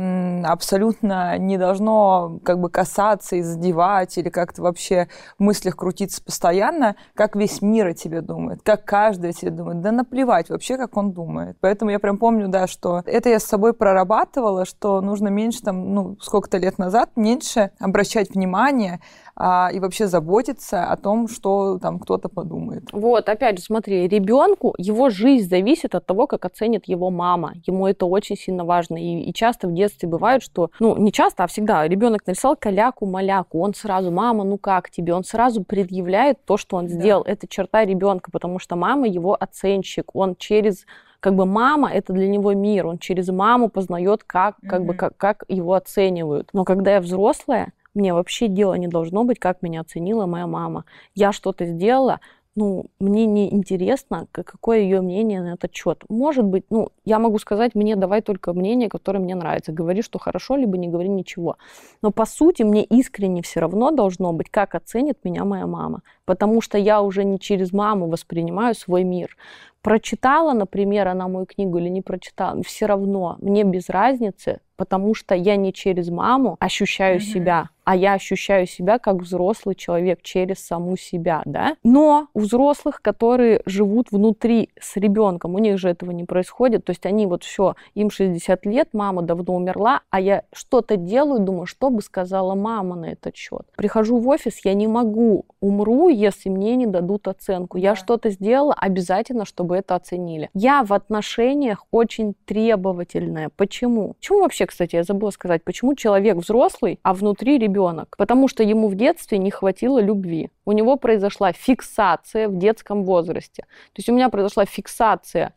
абсолютно 0.44 1.36
не 1.36 1.58
должно 1.58 2.38
как 2.44 2.60
бы 2.60 2.70
касаться 2.70 3.36
и 3.36 3.42
задевать 3.42 4.16
или 4.16 4.30
как-то 4.30 4.62
вообще 4.62 5.08
в 5.38 5.42
мыслях 5.42 5.76
крутиться 5.76 6.24
постоянно, 6.24 6.96
как 7.14 7.36
весь 7.36 7.60
мир 7.60 7.88
о 7.88 7.92
тебе 7.92 8.22
думает, 8.22 8.60
как 8.62 8.86
каждый 8.86 9.30
о 9.30 9.32
тебе 9.34 9.50
думает. 9.50 9.82
Да 9.82 9.92
наплевать 9.92 10.48
вообще, 10.48 10.78
как 10.78 10.96
он 10.96 11.12
думает. 11.12 11.58
Поэтому 11.60 11.90
я 11.90 11.98
прям 11.98 12.16
помню, 12.16 12.48
да, 12.48 12.68
что 12.68 13.02
это 13.04 13.28
я 13.28 13.38
с 13.38 13.44
собой 13.44 13.74
прорабатывала, 13.74 14.64
что 14.64 15.02
нужно 15.02 15.28
меньше 15.28 15.60
там, 15.60 15.92
ну, 15.92 16.16
сколько-то 16.22 16.56
лет 16.56 16.78
назад, 16.78 17.10
меньше 17.16 17.70
обращаться 17.78 18.13
обращать 18.14 18.34
внимание 18.34 19.00
а, 19.36 19.70
и 19.72 19.80
вообще 19.80 20.06
заботиться 20.06 20.84
о 20.84 20.96
том, 20.96 21.28
что 21.28 21.78
там 21.78 21.98
кто-то 21.98 22.28
подумает. 22.28 22.84
Вот, 22.92 23.28
опять 23.28 23.58
же, 23.58 23.64
смотри, 23.64 24.06
ребенку 24.06 24.74
его 24.78 25.10
жизнь 25.10 25.48
зависит 25.48 25.94
от 25.94 26.06
того, 26.06 26.26
как 26.26 26.44
оценит 26.44 26.86
его 26.86 27.10
мама. 27.10 27.54
Ему 27.66 27.86
это 27.86 28.06
очень 28.06 28.36
сильно 28.36 28.64
важно. 28.64 28.96
И, 28.96 29.22
и 29.22 29.32
часто 29.34 29.68
в 29.68 29.74
детстве 29.74 30.08
бывает, 30.08 30.42
что, 30.42 30.70
ну, 30.78 30.96
не 30.96 31.12
часто, 31.12 31.44
а 31.44 31.46
всегда 31.46 31.86
ребенок 31.88 32.26
нарисовал 32.26 32.56
каляку-маляку, 32.56 33.60
он 33.60 33.74
сразу, 33.74 34.10
мама, 34.10 34.44
ну 34.44 34.58
как 34.58 34.90
тебе? 34.90 35.14
Он 35.14 35.24
сразу 35.24 35.64
предъявляет 35.64 36.44
то, 36.44 36.56
что 36.56 36.76
он 36.76 36.86
да. 36.86 36.94
сделал. 36.94 37.22
Это 37.22 37.48
черта 37.48 37.84
ребенка, 37.84 38.30
потому 38.30 38.58
что 38.58 38.76
мама 38.76 39.08
его 39.08 39.36
оценщик. 39.38 40.14
Он 40.14 40.36
через 40.36 40.86
как 41.24 41.36
бы 41.36 41.46
мама 41.46 41.90
это 41.90 42.12
для 42.12 42.28
него 42.28 42.52
мир, 42.52 42.86
он 42.86 42.98
через 42.98 43.28
маму 43.28 43.70
познает, 43.70 44.24
как, 44.24 44.56
как 44.68 44.82
mm-hmm. 44.82 44.84
бы, 44.84 44.94
как, 44.94 45.16
как 45.16 45.44
его 45.48 45.72
оценивают. 45.72 46.50
Но 46.52 46.64
когда 46.64 46.96
я 46.96 47.00
взрослая, 47.00 47.72
мне 47.94 48.12
вообще 48.12 48.48
дела 48.48 48.74
не 48.74 48.88
должно 48.88 49.24
быть, 49.24 49.38
как 49.38 49.62
меня 49.62 49.80
оценила 49.80 50.26
моя 50.26 50.46
мама. 50.46 50.84
Я 51.14 51.32
что-то 51.32 51.64
сделала, 51.66 52.20
ну, 52.56 52.86
мне 53.00 53.26
не 53.26 53.52
интересно, 53.52 54.28
какое 54.30 54.78
ее 54.78 55.00
мнение 55.00 55.42
на 55.42 55.54
этот 55.54 55.74
счет. 55.74 56.04
Может 56.08 56.44
быть, 56.44 56.64
ну, 56.70 56.90
я 57.04 57.18
могу 57.18 57.38
сказать, 57.38 57.74
мне 57.74 57.96
давай 57.96 58.22
только 58.22 58.52
мнение, 58.52 58.88
которое 58.88 59.18
мне 59.18 59.34
нравится. 59.34 59.72
Говори, 59.72 60.02
что 60.02 60.20
хорошо, 60.20 60.54
либо 60.54 60.78
не 60.78 60.86
говори 60.88 61.08
ничего. 61.08 61.56
Но 62.00 62.12
по 62.12 62.24
сути 62.26 62.62
мне 62.62 62.84
искренне 62.84 63.42
все 63.42 63.58
равно 63.58 63.90
должно 63.90 64.32
быть, 64.32 64.50
как 64.50 64.76
оценит 64.76 65.18
меня 65.24 65.44
моя 65.44 65.66
мама. 65.66 66.02
Потому 66.24 66.60
что 66.60 66.78
я 66.78 67.02
уже 67.02 67.24
не 67.24 67.40
через 67.40 67.72
маму 67.72 68.08
воспринимаю 68.08 68.74
свой 68.76 69.02
мир. 69.02 69.36
Прочитала, 69.82 70.52
например, 70.52 71.08
она 71.08 71.26
мою 71.26 71.46
книгу 71.46 71.78
или 71.78 71.88
не 71.88 72.02
прочитала, 72.02 72.62
все 72.62 72.86
равно, 72.86 73.36
мне 73.40 73.64
без 73.64 73.90
разницы, 73.90 74.60
потому 74.76 75.14
что 75.14 75.34
я 75.34 75.56
не 75.56 75.72
через 75.72 76.08
маму 76.08 76.56
ощущаю 76.60 77.18
mm-hmm. 77.18 77.32
себя, 77.32 77.68
а 77.84 77.96
я 77.96 78.14
ощущаю 78.14 78.66
себя 78.66 78.98
как 78.98 79.16
взрослый 79.16 79.74
человек 79.74 80.22
через 80.22 80.58
саму 80.58 80.96
себя, 80.96 81.42
да. 81.44 81.76
Но 81.84 82.28
у 82.34 82.40
взрослых, 82.40 83.00
которые 83.02 83.60
живут 83.66 84.10
внутри 84.10 84.70
с 84.80 84.96
ребенком, 84.96 85.54
у 85.54 85.58
них 85.58 85.78
же 85.78 85.90
этого 85.90 86.10
не 86.10 86.24
происходит, 86.24 86.84
то 86.84 86.90
есть 86.90 87.06
они 87.06 87.26
вот 87.26 87.44
все, 87.44 87.74
им 87.94 88.10
60 88.10 88.66
лет, 88.66 88.88
мама 88.92 89.22
давно 89.22 89.54
умерла, 89.54 90.00
а 90.10 90.20
я 90.20 90.44
что-то 90.52 90.96
делаю, 90.96 91.40
думаю, 91.40 91.66
что 91.66 91.90
бы 91.90 92.00
сказала 92.02 92.54
мама 92.54 92.96
на 92.96 93.06
этот 93.06 93.36
счет. 93.36 93.66
Прихожу 93.76 94.18
в 94.18 94.28
офис, 94.28 94.60
я 94.64 94.74
не 94.74 94.86
могу, 94.86 95.44
умру, 95.60 96.08
если 96.08 96.48
мне 96.48 96.76
не 96.76 96.86
дадут 96.86 97.28
оценку. 97.28 97.76
Я 97.76 97.96
что-то 97.96 98.30
сделала, 98.30 98.74
обязательно, 98.74 99.44
чтобы 99.44 99.76
это 99.76 99.94
оценили. 99.94 100.50
Я 100.54 100.84
в 100.84 100.92
отношениях 100.92 101.84
очень 101.90 102.34
требовательная. 102.46 103.50
Почему? 103.56 104.14
Почему 104.14 104.40
вообще 104.40 104.63
вообще, 104.64 104.66
кстати, 104.66 104.96
я 104.96 105.04
забыла 105.04 105.30
сказать, 105.30 105.62
почему 105.64 105.94
человек 105.94 106.36
взрослый, 106.36 106.98
а 107.02 107.12
внутри 107.12 107.58
ребенок? 107.58 108.16
Потому 108.16 108.48
что 108.48 108.62
ему 108.62 108.88
в 108.88 108.94
детстве 108.94 109.38
не 109.38 109.50
хватило 109.50 110.00
любви. 110.00 110.50
У 110.64 110.72
него 110.72 110.96
произошла 110.96 111.52
фиксация 111.52 112.48
в 112.48 112.58
детском 112.58 113.04
возрасте. 113.04 113.62
То 113.92 113.98
есть 113.98 114.08
у 114.08 114.14
меня 114.14 114.28
произошла 114.28 114.64
фиксация, 114.64 115.52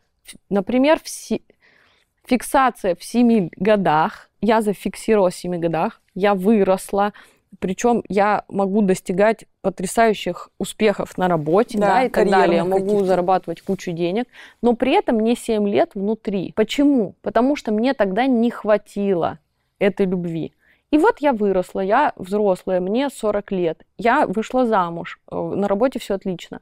например, 0.49 0.99
в 1.03 1.07
си... 1.07 1.41
фиксация 2.25 2.95
в 2.95 3.03
7 3.03 3.49
годах. 3.57 4.29
Я 4.41 4.61
зафиксировала 4.61 5.29
в 5.29 5.35
7 5.35 5.59
годах, 5.59 6.01
я 6.15 6.33
выросла, 6.33 7.13
причем 7.59 8.03
я 8.09 8.43
могу 8.47 8.81
достигать 8.81 9.45
потрясающих 9.61 10.49
успехов 10.57 11.17
на 11.17 11.27
работе, 11.27 11.77
да, 11.77 11.87
да 11.87 12.03
и 12.03 12.09
так 12.09 12.29
далее. 12.29 12.57
Я 12.57 12.65
могу 12.65 13.03
зарабатывать 13.03 13.61
кучу 13.61 13.91
денег, 13.91 14.25
но 14.61 14.73
при 14.73 14.93
этом 14.93 15.17
мне 15.17 15.35
7 15.35 15.67
лет 15.67 15.91
внутри. 15.95 16.53
Почему? 16.55 17.15
Потому 17.21 17.55
что 17.55 17.71
мне 17.71 17.93
тогда 17.93 18.25
не 18.27 18.51
хватило 18.51 19.39
этой 19.79 20.05
любви. 20.05 20.53
И 20.89 20.97
вот 20.97 21.17
я 21.19 21.33
выросла, 21.33 21.81
я 21.81 22.13
взрослая, 22.15 22.79
мне 22.79 23.09
40 23.09 23.51
лет, 23.51 23.83
я 23.97 24.25
вышла 24.25 24.65
замуж, 24.65 25.19
э, 25.29 25.35
на 25.35 25.67
работе 25.67 25.99
все 25.99 26.15
отлично. 26.15 26.61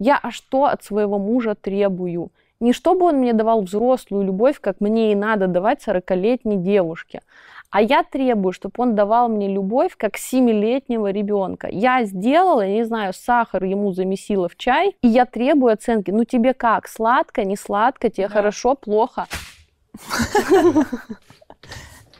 Я 0.00 0.18
а 0.20 0.30
что 0.30 0.64
от 0.64 0.82
своего 0.82 1.18
мужа 1.18 1.54
требую? 1.54 2.30
Не 2.58 2.72
чтобы 2.72 3.06
он 3.06 3.16
мне 3.16 3.32
давал 3.32 3.62
взрослую 3.62 4.24
любовь, 4.24 4.60
как 4.60 4.80
мне 4.80 5.12
и 5.12 5.14
надо 5.14 5.46
давать 5.46 5.86
40-летней 5.86 6.56
девушке, 6.56 7.22
а 7.70 7.80
я 7.80 8.02
требую, 8.02 8.52
чтобы 8.52 8.74
он 8.78 8.94
давал 8.94 9.28
мне 9.28 9.48
любовь, 9.48 9.96
как 9.96 10.16
семилетнего 10.16 11.10
ребенка. 11.10 11.68
Я 11.70 12.04
сделала, 12.04 12.62
я 12.62 12.74
не 12.74 12.84
знаю, 12.84 13.12
сахар 13.12 13.64
ему 13.64 13.92
замесила 13.92 14.48
в 14.48 14.56
чай, 14.56 14.96
и 15.02 15.08
я 15.08 15.24
требую 15.24 15.72
оценки. 15.72 16.10
Ну 16.10 16.24
тебе 16.24 16.52
как? 16.52 16.88
Сладко, 16.88 17.44
не 17.44 17.56
сладко? 17.56 18.10
Тебе 18.10 18.28
да. 18.28 18.34
хорошо, 18.34 18.74
плохо? 18.74 19.26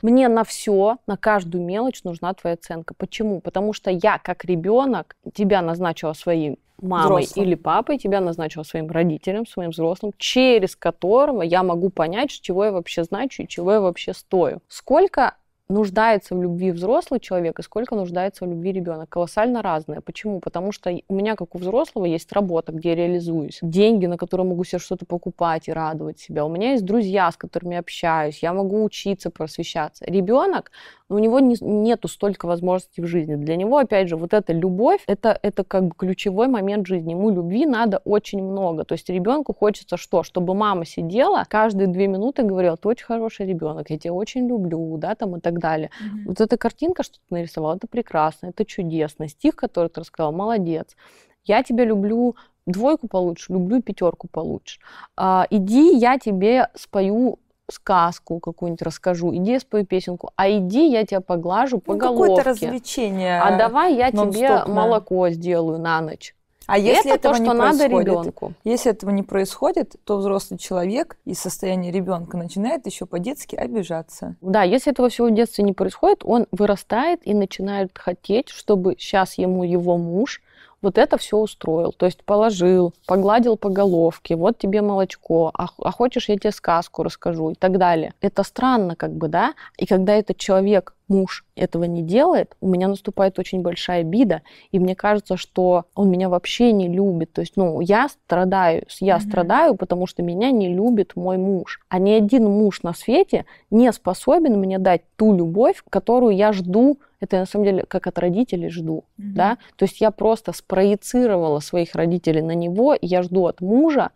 Мне 0.03 0.29
на 0.29 0.45
все, 0.45 0.97
на 1.07 1.17
каждую 1.17 1.63
мелочь 1.65 2.05
нужна 2.05 2.33
твоя 2.33 2.55
оценка. 2.55 2.95
Почему? 2.97 3.41
Потому 3.41 3.75
что 3.75 3.91
я, 3.91 4.19
как 4.19 4.45
ребенок, 4.47 5.17
тебя 5.35 5.61
назначила 5.61 6.15
своим 6.15 6.57
мамой 6.83 7.25
взрослым. 7.25 7.47
или 7.47 7.55
папой, 7.55 7.99
тебя 7.99 8.21
назначила 8.21 8.63
своим 8.63 8.91
родителем, 8.91 9.47
своим 9.47 9.71
взрослым, 9.71 10.13
через 10.17 10.77
которого 10.77 11.43
я 11.43 11.63
могу 11.63 11.91
понять, 11.91 12.31
чего 12.31 12.65
я 12.65 12.73
вообще 12.73 13.05
значу 13.05 13.43
и 13.43 13.49
чего 13.49 13.73
я 13.73 13.81
вообще 13.81 14.15
стою. 14.15 14.61
Сколько 14.69 15.35
нуждается 15.71 16.35
в 16.35 16.43
любви 16.43 16.73
взрослый 16.73 17.21
человек 17.21 17.59
и 17.59 17.63
сколько 17.63 17.95
нуждается 17.95 18.45
в 18.45 18.49
любви 18.49 18.73
ребенок. 18.73 19.09
Колоссально 19.09 19.63
разное. 19.63 20.01
Почему? 20.01 20.41
Потому 20.41 20.73
что 20.73 20.91
у 21.09 21.15
меня, 21.15 21.37
как 21.37 21.55
у 21.55 21.59
взрослого, 21.59 22.05
есть 22.05 22.33
работа, 22.33 22.73
где 22.73 22.91
я 22.91 22.95
реализуюсь. 22.97 23.59
Деньги, 23.63 24.07
на 24.07 24.17
которые 24.17 24.47
могу 24.47 24.65
себе 24.65 24.79
что-то 24.79 25.07
покупать 25.07 25.69
и 25.69 25.73
радовать 25.73 26.19
себя. 26.19 26.45
У 26.45 26.49
меня 26.49 26.73
есть 26.73 26.85
друзья, 26.85 27.31
с 27.31 27.37
которыми 27.37 27.77
общаюсь. 27.77 28.43
Я 28.43 28.53
могу 28.53 28.85
учиться, 28.85 29.31
просвещаться. 29.31 30.05
Ребенок, 30.07 30.73
у 31.09 31.19
него 31.19 31.41
не, 31.41 31.57
нету 31.61 32.09
столько 32.09 32.47
возможностей 32.47 33.03
в 33.03 33.07
жизни. 33.07 33.35
Для 33.35 33.57
него, 33.57 33.79
опять 33.79 34.09
же, 34.09 34.17
вот 34.17 34.33
эта 34.33 34.53
любовь, 34.53 35.03
это, 35.07 35.39
это 35.43 35.65
как 35.65 35.85
бы 35.85 35.95
ключевой 35.97 36.49
момент 36.49 36.87
жизни. 36.87 37.13
Ему 37.13 37.31
любви 37.31 37.67
надо 37.67 37.99
очень 38.05 38.43
много. 38.43 38.85
То 38.85 38.95
есть 38.95 39.09
ребенку 39.09 39.55
хочется 39.55 39.97
что? 39.97 40.23
Чтобы 40.23 40.55
мама 40.55 40.85
сидела, 40.85 41.45
каждые 41.49 41.89
две 41.89 42.07
минуты 42.07 42.43
говорила, 42.43 42.77
ты 42.77 42.89
очень 42.89 43.07
хороший 43.07 43.47
ребенок, 43.47 43.91
я 43.91 43.99
тебя 43.99 44.13
очень 44.13 44.47
люблю, 44.49 44.97
да, 44.99 45.15
там 45.15 45.37
и 45.37 45.41
так 45.41 45.59
далее. 45.61 45.91
Mm-hmm. 45.91 46.25
Вот 46.27 46.41
эта 46.41 46.57
картинка, 46.57 47.03
что 47.03 47.17
ты 47.17 47.35
нарисовал, 47.35 47.77
это 47.77 47.87
прекрасно, 47.87 48.49
это 48.49 48.65
чудесно. 48.65 49.29
Стих, 49.29 49.55
который 49.55 49.89
ты 49.89 50.01
рассказал, 50.01 50.33
молодец. 50.33 50.97
Я 51.45 51.63
тебя 51.63 51.85
люблю, 51.85 52.37
двойку 52.67 53.09
получишь, 53.09 53.49
люблю 53.49 53.81
пятерку 53.83 54.29
получишь. 54.29 54.81
А, 55.17 55.47
иди, 55.51 55.97
я 55.97 56.19
тебе 56.19 56.69
спою 56.75 57.39
сказку 57.71 58.41
какую-нибудь 58.41 58.83
расскажу, 58.83 59.35
иди 59.35 59.53
я 59.53 59.61
спою 59.61 59.87
песенку, 59.87 60.33
а 60.37 60.51
иди 60.51 60.91
я 60.91 61.05
тебя 61.07 61.21
поглажу 61.21 61.79
по 61.79 61.93
ну, 61.93 61.99
головке. 62.01 62.23
Какое-то 62.23 62.51
развлечение. 62.51 63.41
А 63.41 63.57
давай 63.57 63.95
я 63.95 64.11
тебе 64.11 64.65
молоко 64.67 65.31
сделаю 65.31 65.79
на 65.79 66.01
ночь. 66.01 66.35
А 66.67 66.79
если 66.79 67.15
это 67.15 67.31
то, 67.31 67.35
что 67.35 67.43
не 67.43 67.53
надо 67.53 67.87
ребенку. 67.87 68.53
Если 68.65 68.91
этого 68.93 69.11
не 69.11 69.23
происходит, 69.23 69.97
то 70.05 70.19
взрослый 70.19 70.59
человек 70.59 71.17
из 71.25 71.39
состояния 71.39 71.91
ребенка 71.91 72.37
начинает 72.37 72.87
еще 72.87 73.07
по-детски 73.07 73.57
обижаться. 73.57 74.37
Да, 74.41 74.63
если 74.63 74.93
этого 74.93 75.09
всего 75.09 75.29
в 75.29 75.35
детстве 75.35 75.65
не 75.65 75.73
происходит, 75.73 76.21
он 76.25 76.47
вырастает 76.53 77.27
и 77.27 77.35
начинает 77.35 77.97
хотеть, 77.97 78.51
чтобы 78.51 78.95
сейчас 78.99 79.39
ему 79.39 79.65
его 79.65 79.97
муж 79.97 80.41
вот 80.83 80.99
это 80.99 81.19
все 81.19 81.37
устроил. 81.37 81.93
То 81.93 82.07
есть 82.07 82.25
положил, 82.25 82.95
погладил 83.07 83.57
по 83.57 83.69
головке, 83.69 84.37
вот 84.37 84.59
тебе 84.59 84.83
молочко, 84.83 85.51
а, 85.55 85.67
а 85.79 85.91
хочешь, 85.91 86.29
я 86.29 86.37
тебе 86.37 86.53
сказку 86.53 87.03
расскажу 87.03 87.51
и 87.51 87.55
так 87.55 87.79
далее. 87.79 88.15
Это 88.21 88.43
странно 88.43 88.97
как 88.97 89.13
бы, 89.13 89.29
да? 89.29 89.55
И 89.77 89.87
когда 89.87 90.15
этот 90.15 90.39
человек 90.39 90.95
муж 91.09 91.45
этого 91.57 91.85
не 91.85 92.03
делает, 92.03 92.57
у 92.61 92.69
меня 92.69 92.89
наступает 92.89 93.39
очень 93.39 93.63
большая 93.63 94.03
обида, 94.03 94.43
и 94.71 94.79
мне 94.79 94.95
кажется, 94.95 95.37
что 95.37 95.85
он 95.95 96.09
меня 96.09 96.29
вообще 96.29 96.73
не 96.73 96.89
любит. 96.89 97.33
То 97.33 97.41
есть, 97.41 97.57
ну, 97.57 97.81
я 97.81 98.09
страдаю, 98.09 98.85
я 99.01 99.17
mm-hmm. 99.17 99.21
страдаю, 99.21 99.75
потому 99.75 100.07
что 100.07 100.23
меня 100.23 100.53
не 100.53 100.73
любит 100.73 101.17
мой 101.17 101.37
муж. 101.37 101.81
А 101.89 101.99
ни 101.99 102.13
один 102.13 102.45
муж 102.45 102.83
на 102.83 102.95
свете 102.95 103.45
не 103.71 103.93
способен 103.93 104.59
мне 104.59 104.79
дать 104.79 105.03
ту 105.17 105.35
любовь, 105.35 105.83
которую 105.91 106.37
я 106.37 106.53
жду 106.53 106.99
это 107.21 107.39
на 107.39 107.47
самом 107.47 107.67
деле 107.67 107.85
как 107.87 108.07
от 108.07 108.19
родителей 108.19 108.71
жду, 108.71 109.05
mm-hmm. 109.19 109.33
да, 109.35 109.59
то 109.77 109.85
есть 109.85 110.01
я 110.01 110.11
просто 110.11 110.53
спроецировала 110.53 111.61
своих 111.61 111.95
родителей 111.95 112.43
на 112.43 112.55
него, 112.55 112.95
и 112.95 113.07
я 113.07 113.23
жду 113.23 113.47
от 113.47 113.61
мужа, 113.61 114.11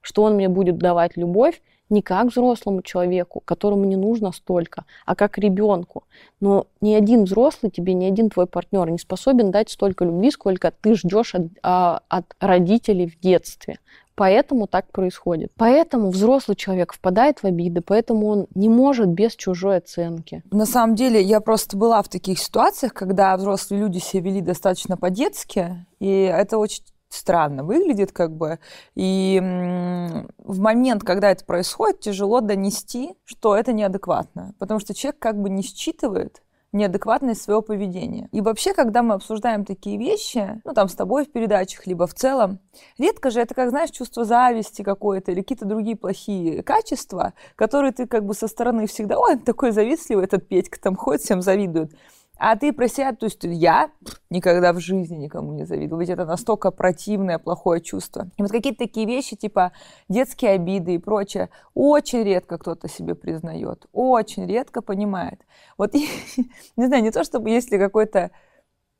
что 0.00 0.22
он 0.22 0.34
мне 0.34 0.48
будет 0.48 0.78
давать 0.78 1.16
любовь, 1.16 1.60
не 1.90 2.02
как 2.02 2.28
взрослому 2.28 2.82
человеку, 2.82 3.42
которому 3.44 3.84
не 3.84 3.96
нужно 3.96 4.32
столько, 4.32 4.84
а 5.04 5.16
как 5.16 5.36
ребенку. 5.38 6.04
Но 6.40 6.68
ни 6.80 6.94
один 6.94 7.24
взрослый 7.24 7.70
тебе, 7.70 7.94
ни 7.94 8.04
один 8.04 8.30
твой 8.30 8.46
партнер 8.46 8.88
не 8.88 8.98
способен 8.98 9.50
дать 9.50 9.70
столько 9.70 10.04
любви, 10.04 10.30
сколько 10.30 10.70
ты 10.70 10.94
ждешь 10.94 11.34
от, 11.34 11.48
а, 11.62 12.02
от 12.08 12.36
родителей 12.38 13.08
в 13.08 13.18
детстве. 13.18 13.78
Поэтому 14.20 14.66
так 14.66 14.92
происходит. 14.92 15.50
Поэтому 15.56 16.10
взрослый 16.10 16.54
человек 16.54 16.92
впадает 16.92 17.42
в 17.42 17.46
обиды, 17.46 17.80
поэтому 17.80 18.26
он 18.26 18.48
не 18.54 18.68
может 18.68 19.08
без 19.08 19.34
чужой 19.34 19.78
оценки. 19.78 20.42
На 20.50 20.66
самом 20.66 20.94
деле, 20.94 21.22
я 21.22 21.40
просто 21.40 21.78
была 21.78 22.02
в 22.02 22.10
таких 22.10 22.38
ситуациях, 22.38 22.92
когда 22.92 23.34
взрослые 23.38 23.80
люди 23.80 23.96
себя 23.96 24.24
вели 24.24 24.42
достаточно 24.42 24.98
по-детски, 24.98 25.86
и 26.00 26.06
это 26.06 26.58
очень 26.58 26.84
странно 27.08 27.64
выглядит, 27.64 28.12
как 28.12 28.36
бы. 28.36 28.58
И 28.94 29.40
в 29.40 30.60
момент, 30.60 31.02
когда 31.02 31.30
это 31.30 31.46
происходит, 31.46 32.00
тяжело 32.00 32.42
донести, 32.42 33.14
что 33.24 33.56
это 33.56 33.72
неадекватно. 33.72 34.54
Потому 34.58 34.80
что 34.80 34.92
человек 34.92 35.18
как 35.18 35.40
бы 35.40 35.48
не 35.48 35.62
считывает, 35.62 36.42
неадекватность 36.72 37.42
своего 37.42 37.62
поведения. 37.62 38.28
И 38.32 38.40
вообще, 38.40 38.72
когда 38.72 39.02
мы 39.02 39.14
обсуждаем 39.14 39.64
такие 39.64 39.98
вещи, 39.98 40.60
ну 40.64 40.72
там 40.72 40.88
с 40.88 40.94
тобой 40.94 41.24
в 41.24 41.32
передачах, 41.32 41.86
либо 41.86 42.06
в 42.06 42.14
целом, 42.14 42.58
редко 42.98 43.30
же 43.30 43.40
это, 43.40 43.54
как 43.54 43.70
знаешь, 43.70 43.90
чувство 43.90 44.24
зависти 44.24 44.82
какое-то 44.82 45.32
или 45.32 45.40
какие-то 45.40 45.64
другие 45.64 45.96
плохие 45.96 46.62
качества, 46.62 47.32
которые 47.56 47.92
ты 47.92 48.06
как 48.06 48.24
бы 48.24 48.34
со 48.34 48.46
стороны 48.46 48.86
всегда, 48.86 49.18
ой, 49.18 49.36
такой 49.38 49.72
завистливый 49.72 50.24
этот 50.24 50.46
Петька 50.48 50.80
там 50.80 50.96
ходит, 50.96 51.22
всем 51.22 51.42
завидует. 51.42 51.92
А 52.42 52.56
ты 52.56 52.72
про 52.72 52.88
себя, 52.88 53.12
то 53.12 53.26
есть 53.26 53.40
я 53.42 53.90
никогда 54.30 54.72
в 54.72 54.80
жизни 54.80 55.16
никому 55.16 55.52
не 55.52 55.66
завидовала, 55.66 56.00
ведь 56.00 56.08
это 56.08 56.24
настолько 56.24 56.70
противное, 56.70 57.38
плохое 57.38 57.82
чувство. 57.82 58.30
И 58.38 58.42
вот 58.42 58.50
какие-то 58.50 58.78
такие 58.78 59.06
вещи, 59.06 59.36
типа 59.36 59.72
детские 60.08 60.52
обиды 60.52 60.94
и 60.94 60.98
прочее, 60.98 61.50
очень 61.74 62.22
редко 62.22 62.56
кто-то 62.56 62.88
себе 62.88 63.14
признает, 63.14 63.84
очень 63.92 64.46
редко 64.46 64.80
понимает. 64.80 65.42
Вот, 65.76 65.92
не 66.76 66.86
знаю, 66.86 67.02
не 67.02 67.10
то 67.10 67.24
чтобы 67.24 67.50
если 67.50 67.76
какой-то 67.76 68.30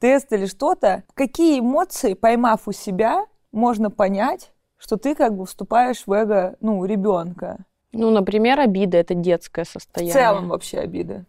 тест 0.00 0.30
или 0.34 0.44
что-то, 0.44 1.04
какие 1.14 1.60
эмоции, 1.60 2.12
поймав 2.12 2.68
у 2.68 2.72
себя, 2.72 3.24
можно 3.52 3.90
понять, 3.90 4.52
что 4.76 4.98
ты 4.98 5.14
как 5.14 5.34
бы 5.34 5.46
вступаешь 5.46 6.02
в 6.06 6.12
эго, 6.12 6.56
ну, 6.60 6.84
ребенка. 6.84 7.64
Ну, 7.92 8.10
например, 8.10 8.60
обида– 8.60 8.98
это 8.98 9.14
детское 9.14 9.64
состояние. 9.64 10.12
В 10.12 10.14
целом 10.14 10.48
вообще 10.48 10.80
обида. 10.80 11.24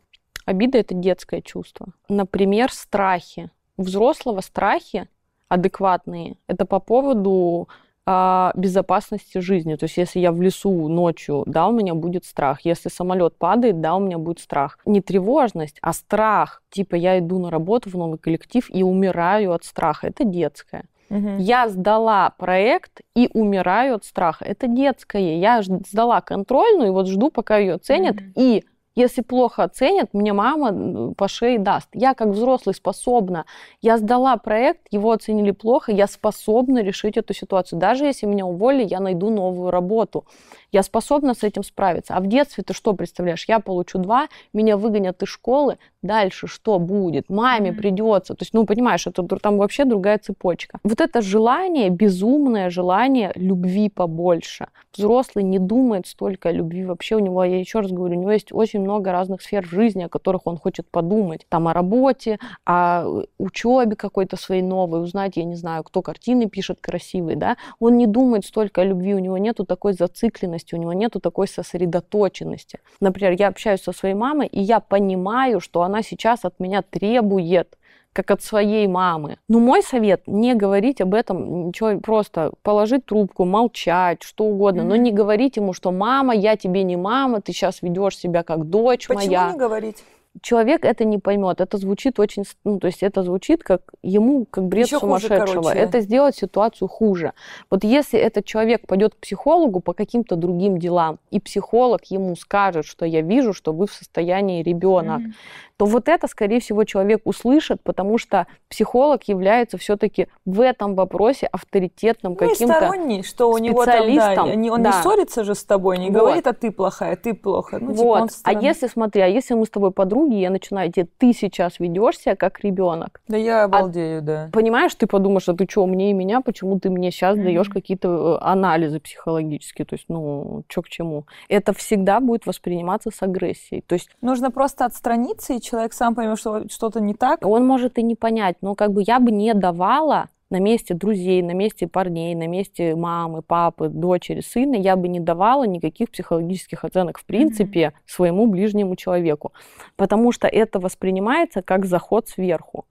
Обида– 0.51 0.77
это 0.79 0.93
детское 0.93 1.41
чувство. 1.41 1.87
Например, 2.09 2.71
страхи. 2.71 3.49
У 3.77 3.83
взрослого 3.83 4.41
страхи 4.41 5.07
адекватные. 5.47 6.35
Это 6.47 6.65
по 6.65 6.79
поводу 6.79 7.67
э, 8.05 8.51
безопасности 8.55 9.39
жизни. 9.39 9.75
То 9.75 9.85
есть, 9.85 9.97
если 9.97 10.19
я 10.19 10.31
в 10.31 10.41
лесу 10.41 10.87
ночью, 10.87 11.43
да, 11.45 11.67
у 11.67 11.71
меня 11.71 11.93
будет 11.93 12.25
страх. 12.25 12.61
Если 12.65 12.89
самолет 12.89 13.37
падает, 13.37 13.81
да, 13.81 13.95
у 13.95 13.99
меня 13.99 14.17
будет 14.17 14.39
страх. 14.39 14.77
Не 14.85 15.01
тревожность, 15.01 15.77
а 15.81 15.93
страх. 15.93 16.61
Типа 16.69 16.95
я 16.95 17.19
иду 17.19 17.39
на 17.39 17.49
работу 17.49 17.89
в 17.89 17.95
новый 17.95 18.17
коллектив 18.17 18.69
и 18.69 18.83
умираю 18.83 19.53
от 19.53 19.63
страха. 19.65 20.07
Это 20.07 20.23
детское. 20.23 20.85
Угу. 21.09 21.37
Я 21.39 21.67
сдала 21.67 22.29
проект 22.37 23.01
и 23.15 23.29
умираю 23.33 23.95
от 23.95 24.05
страха. 24.05 24.45
Это 24.45 24.67
детское. 24.67 25.37
Я 25.37 25.61
сдала 25.61 26.21
контрольную 26.21 26.87
и 26.87 26.91
вот 26.91 27.07
жду, 27.07 27.29
пока 27.29 27.57
ее 27.57 27.73
оценят. 27.73 28.15
Угу. 28.15 28.23
И 28.35 28.63
если 28.95 29.21
плохо 29.21 29.63
оценят, 29.63 30.13
мне 30.13 30.33
мама 30.33 31.13
по 31.13 31.27
шее 31.27 31.59
даст. 31.59 31.87
Я 31.93 32.13
как 32.13 32.29
взрослый 32.29 32.75
способна. 32.75 33.45
Я 33.81 33.97
сдала 33.97 34.35
проект, 34.37 34.81
его 34.91 35.11
оценили 35.11 35.51
плохо, 35.51 35.91
я 35.93 36.07
способна 36.07 36.83
решить 36.83 37.15
эту 37.15 37.33
ситуацию. 37.33 37.79
Даже 37.79 38.05
если 38.05 38.25
меня 38.25 38.45
уволили, 38.45 38.83
я 38.83 38.99
найду 38.99 39.29
новую 39.29 39.71
работу. 39.71 40.25
Я 40.71 40.83
способна 40.83 41.33
с 41.33 41.43
этим 41.43 41.63
справиться. 41.63 42.15
А 42.15 42.21
в 42.21 42.27
детстве 42.27 42.63
ты 42.63 42.73
что 42.73 42.93
представляешь? 42.93 43.45
Я 43.47 43.59
получу 43.59 43.99
два, 43.99 44.27
меня 44.53 44.77
выгонят 44.77 45.21
из 45.21 45.27
школы, 45.27 45.77
дальше 46.01 46.47
что 46.47 46.79
будет? 46.79 47.29
Маме 47.29 47.71
mm-hmm. 47.71 47.75
придется. 47.75 48.35
То 48.35 48.43
есть, 48.43 48.53
ну, 48.53 48.65
понимаешь, 48.65 49.05
это 49.05 49.23
там 49.37 49.57
вообще 49.57 49.83
другая 49.83 50.17
цепочка. 50.17 50.79
Вот 50.83 51.01
это 51.01 51.21
желание, 51.21 51.89
безумное 51.89 52.69
желание 52.69 53.33
любви 53.35 53.89
побольше. 53.89 54.67
Взрослый 54.95 55.43
не 55.43 55.59
думает 55.59 56.07
столько 56.07 56.49
о 56.49 56.51
любви. 56.53 56.85
Вообще 56.85 57.15
у 57.15 57.19
него, 57.19 57.43
я 57.43 57.59
еще 57.59 57.81
раз 57.81 57.91
говорю, 57.91 58.17
у 58.17 58.21
него 58.21 58.31
есть 58.31 58.53
очень 58.53 58.79
много 58.79 59.11
разных 59.11 59.41
сфер 59.41 59.65
жизни, 59.65 60.03
о 60.03 60.09
которых 60.09 60.47
он 60.47 60.57
хочет 60.57 60.87
подумать. 60.89 61.45
Там 61.49 61.67
о 61.67 61.73
работе, 61.73 62.39
о 62.65 63.23
учебе 63.37 63.97
какой-то 63.97 64.37
своей 64.37 64.61
новой, 64.61 65.03
узнать, 65.03 65.35
я 65.35 65.43
не 65.43 65.55
знаю, 65.55 65.83
кто 65.83 66.01
картины 66.01 66.49
пишет 66.49 66.79
красивые, 66.79 67.35
да. 67.35 67.57
Он 67.79 67.97
не 67.97 68.07
думает 68.07 68.45
столько 68.45 68.81
о 68.81 68.85
любви, 68.85 69.15
у 69.15 69.19
него 69.19 69.37
нету 69.37 69.65
такой 69.65 69.93
зацикленности 69.93 70.60
у 70.73 70.77
него 70.77 70.93
нету 70.93 71.19
такой 71.19 71.47
сосредоточенности. 71.47 72.79
Например, 72.99 73.33
я 73.37 73.47
общаюсь 73.47 73.81
со 73.81 73.91
своей 73.91 74.15
мамой, 74.15 74.47
и 74.47 74.61
я 74.61 74.79
понимаю, 74.79 75.59
что 75.59 75.81
она 75.81 76.01
сейчас 76.01 76.45
от 76.45 76.59
меня 76.59 76.81
требует 76.81 77.77
как 78.13 78.31
от 78.31 78.43
своей 78.43 78.87
мамы. 78.87 79.37
Но 79.47 79.59
мой 79.59 79.81
совет 79.81 80.23
не 80.27 80.53
говорить 80.53 80.99
об 81.01 81.13
этом 81.13 81.67
ничего, 81.67 81.99
просто 81.99 82.51
положить 82.61 83.05
трубку, 83.05 83.45
молчать, 83.45 84.21
что 84.23 84.45
угодно, 84.45 84.81
mm-hmm. 84.81 84.85
но 84.85 84.95
не 84.97 85.11
говорить 85.11 85.57
ему, 85.57 85.73
что 85.73 85.91
мама, 85.91 86.35
я 86.35 86.57
тебе 86.57 86.83
не 86.83 86.97
мама, 86.97 87.41
ты 87.41 87.53
сейчас 87.53 87.81
ведешь 87.81 88.17
себя 88.17 88.43
как 88.43 88.69
дочь 88.69 89.07
Почему 89.07 89.25
моя. 89.25 89.39
Почему 89.45 89.53
не 89.53 89.59
говорить? 89.59 90.03
Человек 90.41 90.85
это 90.85 91.03
не 91.03 91.17
поймет. 91.17 91.61
Это 91.61 91.77
звучит 91.77 92.19
очень, 92.19 92.43
ну, 92.63 92.79
то 92.79 92.87
есть 92.87 93.03
это 93.03 93.23
звучит 93.23 93.63
как 93.63 93.81
ему 94.01 94.45
как 94.45 94.65
бред 94.65 94.87
Еще 94.87 94.99
сумасшедшего. 94.99 95.63
Хуже, 95.63 95.75
это 95.75 95.99
сделает 95.99 96.35
ситуацию 96.35 96.87
хуже. 96.87 97.33
Вот 97.69 97.83
если 97.83 98.19
этот 98.19 98.45
человек 98.45 98.87
пойдет 98.87 99.15
к 99.15 99.17
психологу 99.17 99.81
по 99.81 99.93
каким-то 99.93 100.35
другим 100.35 100.77
делам, 100.77 101.19
и 101.29 101.39
психолог 101.39 102.05
ему 102.05 102.35
скажет, 102.35 102.85
что 102.85 103.05
я 103.05 103.21
вижу, 103.21 103.53
что 103.53 103.73
вы 103.73 103.87
в 103.87 103.93
состоянии 103.93 104.63
ребенок, 104.63 105.21
mm-hmm 105.21 105.33
то 105.81 105.87
вот 105.87 106.09
это, 106.09 106.27
скорее 106.27 106.59
всего, 106.59 106.83
человек 106.83 107.21
услышит, 107.23 107.81
потому 107.81 108.19
что 108.19 108.45
психолог 108.69 109.23
является 109.23 109.79
все-таки 109.79 110.27
в 110.45 110.61
этом 110.61 110.93
вопросе 110.93 111.47
авторитетным 111.47 112.33
ну, 112.33 112.37
каким-то 112.37 112.75
сторонний, 112.75 113.23
что 113.23 113.49
у 113.49 113.57
него 113.57 113.83
там, 113.83 114.15
да, 114.15 114.43
он 114.43 114.83
да. 114.83 114.91
не 114.91 115.01
ссорится 115.01 115.43
же 115.43 115.55
с 115.55 115.63
тобой, 115.63 115.97
не 115.97 116.11
вот. 116.11 116.19
говорит, 116.19 116.45
а 116.45 116.53
ты 116.53 116.69
плохая, 116.69 117.15
ты 117.15 117.33
плохо. 117.33 117.79
Ну, 117.79 117.93
типа, 117.93 118.03
вот. 118.03 118.29
Типа 118.29 118.41
а 118.43 118.53
если, 118.53 118.85
смотри, 118.85 119.23
а 119.23 119.27
если 119.27 119.55
мы 119.55 119.65
с 119.65 119.71
тобой 119.71 119.89
подруги, 119.89 120.35
я 120.35 120.51
начинаю 120.51 120.91
тебе, 120.91 121.07
ты 121.17 121.33
сейчас 121.33 121.79
ведешься 121.79 122.35
как 122.35 122.59
ребенок. 122.59 123.19
Да 123.27 123.37
я 123.37 123.63
а 123.63 123.65
обалдею, 123.65 124.19
а, 124.19 124.21
да. 124.21 124.49
Понимаешь, 124.53 124.93
ты 124.93 125.07
подумаешь, 125.07 125.49
а 125.49 125.55
ты 125.55 125.65
что, 125.67 125.87
мне 125.87 126.11
и 126.11 126.13
меня, 126.13 126.41
почему 126.41 126.79
ты 126.79 126.91
мне 126.91 127.09
сейчас 127.09 127.35
mm-hmm. 127.35 127.43
даешь 127.43 127.69
какие-то 127.69 128.37
э, 128.39 128.45
анализы 128.45 128.99
психологические, 128.99 129.87
то 129.87 129.95
есть, 129.95 130.05
ну, 130.09 130.63
что 130.67 130.83
к 130.83 130.89
чему. 130.89 131.25
Это 131.49 131.73
всегда 131.73 132.19
будет 132.19 132.45
восприниматься 132.45 133.09
с 133.09 133.19
агрессией. 133.23 133.81
То 133.81 133.93
есть... 133.93 134.11
Нужно 134.21 134.51
просто 134.51 134.85
отстраниться 134.85 135.53
и 135.53 135.70
человек 135.71 135.93
сам 135.93 136.13
поймет, 136.13 136.37
что 136.37 136.67
что-то 136.69 136.99
не 136.99 137.13
так. 137.13 137.45
Он 137.45 137.65
может 137.65 137.97
и 137.97 138.03
не 138.03 138.15
понять, 138.15 138.57
но 138.61 138.75
как 138.75 138.91
бы 138.91 139.03
я 139.07 139.19
бы 139.19 139.31
не 139.31 139.53
давала 139.53 140.27
на 140.49 140.59
месте 140.59 140.93
друзей, 140.93 141.41
на 141.41 141.51
месте 141.51 141.87
парней, 141.87 142.35
на 142.35 142.45
месте 142.45 142.93
мамы, 142.93 143.41
папы, 143.41 143.87
дочери, 143.87 144.41
сына, 144.41 144.75
я 144.75 144.97
бы 144.97 145.07
не 145.07 145.21
давала 145.21 145.63
никаких 145.63 146.11
психологических 146.11 146.83
оценок 146.83 147.19
в 147.19 147.25
принципе 147.25 147.79
mm-hmm. 147.79 147.93
своему 148.05 148.47
ближнему 148.47 148.97
человеку, 148.97 149.53
потому 149.95 150.33
что 150.33 150.47
это 150.47 150.79
воспринимается 150.79 151.61
как 151.61 151.85
заход 151.85 152.27
сверху. 152.27 152.85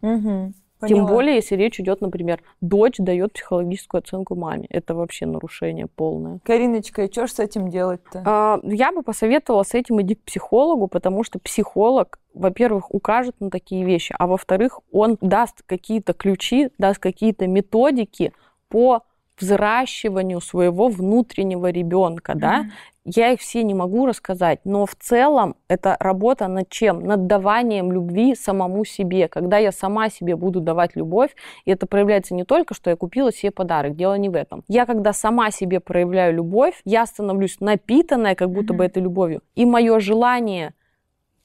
Mm-hmm. 0.00 0.52
Поняла. 0.78 0.98
Тем 0.98 1.06
более, 1.06 1.36
если 1.36 1.56
речь 1.56 1.80
идет, 1.80 2.02
например, 2.02 2.42
дочь 2.60 2.96
дает 2.98 3.32
психологическую 3.32 4.00
оценку 4.00 4.34
маме. 4.34 4.66
Это 4.68 4.94
вообще 4.94 5.24
нарушение 5.24 5.86
полное. 5.86 6.38
Кариночка, 6.44 7.04
и 7.04 7.10
что 7.10 7.26
ж 7.26 7.30
с 7.30 7.38
этим 7.38 7.70
делать-то? 7.70 8.22
А, 8.26 8.60
я 8.62 8.92
бы 8.92 9.02
посоветовала 9.02 9.62
с 9.62 9.74
этим 9.74 10.02
идти 10.02 10.16
к 10.16 10.22
психологу, 10.24 10.86
потому 10.86 11.24
что 11.24 11.38
психолог, 11.38 12.18
во-первых, 12.34 12.92
укажет 12.94 13.36
на 13.40 13.50
такие 13.50 13.84
вещи, 13.84 14.14
а 14.18 14.26
во-вторых, 14.26 14.80
он 14.92 15.16
даст 15.22 15.62
какие-то 15.64 16.12
ключи, 16.12 16.70
даст 16.78 16.98
какие-то 16.98 17.46
методики 17.46 18.32
по 18.68 19.02
взращиванию 19.40 20.40
своего 20.40 20.88
внутреннего 20.88 21.70
ребенка, 21.70 22.32
mm-hmm. 22.32 22.38
да, 22.38 22.66
я 23.08 23.30
их 23.30 23.40
все 23.40 23.62
не 23.62 23.72
могу 23.72 24.04
рассказать, 24.06 24.58
но 24.64 24.84
в 24.84 24.96
целом 24.96 25.54
это 25.68 25.96
работа 26.00 26.48
над 26.48 26.68
чем? 26.68 27.04
Над 27.04 27.28
даванием 27.28 27.92
любви 27.92 28.34
самому 28.34 28.84
себе. 28.84 29.28
Когда 29.28 29.58
я 29.58 29.70
сама 29.70 30.10
себе 30.10 30.34
буду 30.34 30.60
давать 30.60 30.96
любовь, 30.96 31.30
и 31.64 31.70
это 31.70 31.86
проявляется 31.86 32.34
не 32.34 32.44
только, 32.44 32.74
что 32.74 32.90
я 32.90 32.96
купила 32.96 33.32
себе 33.32 33.52
подарок, 33.52 33.94
дело 33.94 34.14
не 34.14 34.28
в 34.28 34.34
этом. 34.34 34.64
Я 34.66 34.86
когда 34.86 35.12
сама 35.12 35.52
себе 35.52 35.78
проявляю 35.78 36.34
любовь, 36.34 36.80
я 36.84 37.06
становлюсь 37.06 37.60
напитанная 37.60 38.34
как 38.34 38.50
будто 38.50 38.74
mm-hmm. 38.74 38.76
бы 38.76 38.84
этой 38.84 39.02
любовью, 39.02 39.42
и 39.54 39.64
мое 39.64 40.00
желание 40.00 40.74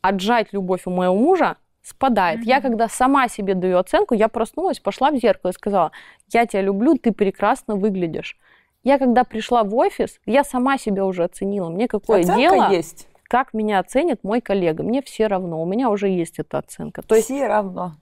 отжать 0.01 0.54
любовь 0.54 0.82
у 0.86 0.89
моего 0.89 1.15
мужа 1.15 1.58
спадает. 1.83 2.41
Mm-hmm. 2.41 2.47
Я 2.47 2.61
когда 2.61 2.87
сама 2.87 3.27
себе 3.27 3.55
даю 3.55 3.77
оценку, 3.77 4.13
я 4.13 4.27
проснулась, 4.27 4.79
пошла 4.79 5.11
в 5.11 5.17
зеркало 5.17 5.51
и 5.51 5.53
сказала, 5.53 5.91
я 6.31 6.45
тебя 6.45 6.61
люблю, 6.61 6.97
ты 6.97 7.11
прекрасно 7.11 7.75
выглядишь. 7.75 8.37
Я 8.83 8.97
когда 8.97 9.23
пришла 9.23 9.63
в 9.63 9.75
офис, 9.75 10.19
я 10.25 10.43
сама 10.43 10.77
себя 10.77 11.05
уже 11.05 11.23
оценила. 11.23 11.69
Мне 11.69 11.87
какое 11.87 12.21
Оценка 12.21 12.39
дело, 12.39 12.71
есть. 12.71 13.07
как 13.23 13.53
меня 13.53 13.79
оценит 13.79 14.23
мой 14.23 14.41
коллега. 14.41 14.83
Мне 14.83 15.01
все 15.01 15.27
равно, 15.27 15.61
у 15.61 15.65
меня 15.65 15.89
уже 15.89 16.07
есть 16.07 16.39
эта 16.39 16.57
оценка. 16.57 17.03
То 17.03 17.21
все 17.21 17.35
есть, 17.35 17.47
равно. 17.47 17.93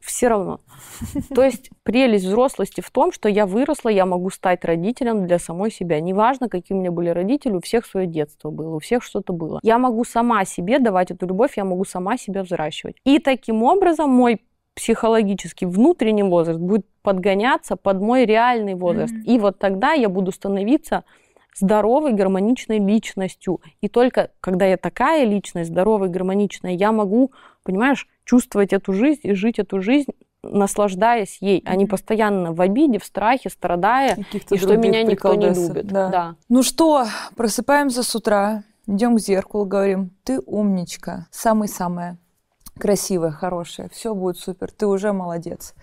Все 0.00 0.28
равно. 0.28 0.60
То 1.34 1.42
есть 1.42 1.70
прелесть 1.82 2.24
взрослости 2.24 2.80
в 2.80 2.90
том, 2.90 3.12
что 3.12 3.28
я 3.28 3.46
выросла, 3.46 3.88
я 3.88 4.06
могу 4.06 4.30
стать 4.30 4.64
родителем 4.64 5.26
для 5.26 5.38
самой 5.38 5.70
себя. 5.70 6.00
Неважно, 6.00 6.48
какие 6.48 6.76
у 6.76 6.80
меня 6.80 6.90
были 6.90 7.10
родители, 7.10 7.52
у 7.52 7.60
всех 7.60 7.86
свое 7.86 8.06
детство 8.06 8.50
было, 8.50 8.76
у 8.76 8.78
всех 8.78 9.02
что-то 9.02 9.32
было. 9.32 9.60
Я 9.62 9.78
могу 9.78 10.04
сама 10.04 10.44
себе 10.44 10.78
давать 10.78 11.10
эту 11.10 11.26
любовь, 11.26 11.56
я 11.56 11.64
могу 11.64 11.84
сама 11.84 12.16
себя 12.16 12.42
взращивать. 12.42 12.96
И 13.04 13.18
таким 13.18 13.62
образом 13.62 14.10
мой 14.10 14.40
психологический 14.74 15.66
внутренний 15.66 16.22
возраст 16.22 16.60
будет 16.60 16.86
подгоняться 17.02 17.76
под 17.76 18.00
мой 18.00 18.26
реальный 18.26 18.74
возраст. 18.74 19.14
Mm-hmm. 19.14 19.34
И 19.34 19.38
вот 19.38 19.58
тогда 19.58 19.92
я 19.92 20.08
буду 20.08 20.32
становиться 20.32 21.04
здоровой, 21.54 22.12
гармоничной 22.12 22.78
личностью. 22.78 23.60
И 23.80 23.88
только 23.88 24.30
когда 24.40 24.66
я 24.66 24.76
такая 24.76 25.24
личность, 25.24 25.70
здоровая, 25.70 26.08
гармоничная, 26.08 26.72
я 26.72 26.92
могу, 26.92 27.32
понимаешь, 27.62 28.06
чувствовать 28.26 28.74
эту 28.74 28.92
жизнь 28.92 29.20
и 29.22 29.32
жить 29.32 29.58
эту 29.58 29.80
жизнь 29.80 30.12
наслаждаясь 30.42 31.38
ей, 31.40 31.60
а 31.66 31.74
не 31.74 31.86
постоянно 31.86 32.52
в 32.52 32.60
обиде, 32.60 33.00
в 33.00 33.04
страхе, 33.04 33.50
страдая, 33.50 34.16
и 34.50 34.56
что 34.56 34.76
меня 34.76 35.02
никто 35.02 35.34
не 35.34 35.48
любит. 35.48 35.86
Да. 35.86 36.08
Да. 36.08 36.36
Ну 36.48 36.62
что, 36.62 37.06
просыпаемся 37.34 38.04
с 38.04 38.14
утра, 38.14 38.62
идем 38.86 39.16
к 39.16 39.20
зеркалу, 39.20 39.64
говорим, 39.64 40.12
ты 40.22 40.38
умничка, 40.38 41.26
самый-самая 41.32 42.18
красивая, 42.78 43.30
хорошая, 43.30 43.88
все 43.88 44.14
будет 44.14 44.38
супер, 44.38 44.70
ты 44.70 44.86
уже 44.86 45.12
молодец. 45.12 45.74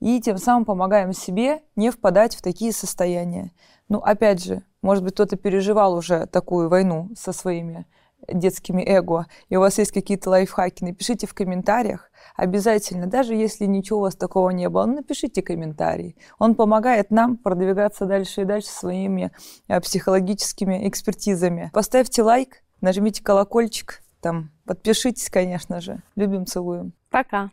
И 0.00 0.20
тем 0.20 0.38
самым 0.38 0.64
помогаем 0.64 1.12
себе 1.12 1.62
не 1.74 1.90
впадать 1.90 2.34
в 2.34 2.42
такие 2.42 2.72
состояния. 2.72 3.52
Ну, 3.88 3.98
опять 3.98 4.44
же, 4.44 4.62
может 4.82 5.02
быть, 5.02 5.14
кто-то 5.14 5.36
переживал 5.36 5.94
уже 5.94 6.26
такую 6.26 6.68
войну 6.68 7.10
со 7.16 7.32
своими 7.32 7.86
детскими 8.28 8.82
эго, 8.82 9.26
и 9.48 9.56
у 9.56 9.60
вас 9.60 9.78
есть 9.78 9.92
какие-то 9.92 10.30
лайфхаки, 10.30 10.84
напишите 10.84 11.26
в 11.26 11.34
комментариях 11.34 12.10
обязательно, 12.34 13.06
даже 13.06 13.34
если 13.34 13.64
ничего 13.64 14.00
у 14.00 14.02
вас 14.02 14.16
такого 14.16 14.50
не 14.50 14.68
было, 14.68 14.86
ну, 14.86 14.96
напишите 14.96 15.42
комментарий. 15.42 16.16
Он 16.38 16.54
помогает 16.54 17.10
нам 17.10 17.36
продвигаться 17.36 18.06
дальше 18.06 18.42
и 18.42 18.44
дальше 18.44 18.68
своими 18.68 19.32
э, 19.68 19.80
психологическими 19.80 20.88
экспертизами. 20.88 21.70
Поставьте 21.72 22.22
лайк, 22.22 22.62
нажмите 22.80 23.22
колокольчик, 23.22 24.02
там, 24.20 24.50
подпишитесь, 24.64 25.30
конечно 25.30 25.80
же. 25.80 26.02
Любим, 26.16 26.46
целуем. 26.46 26.92
Пока. 27.10 27.50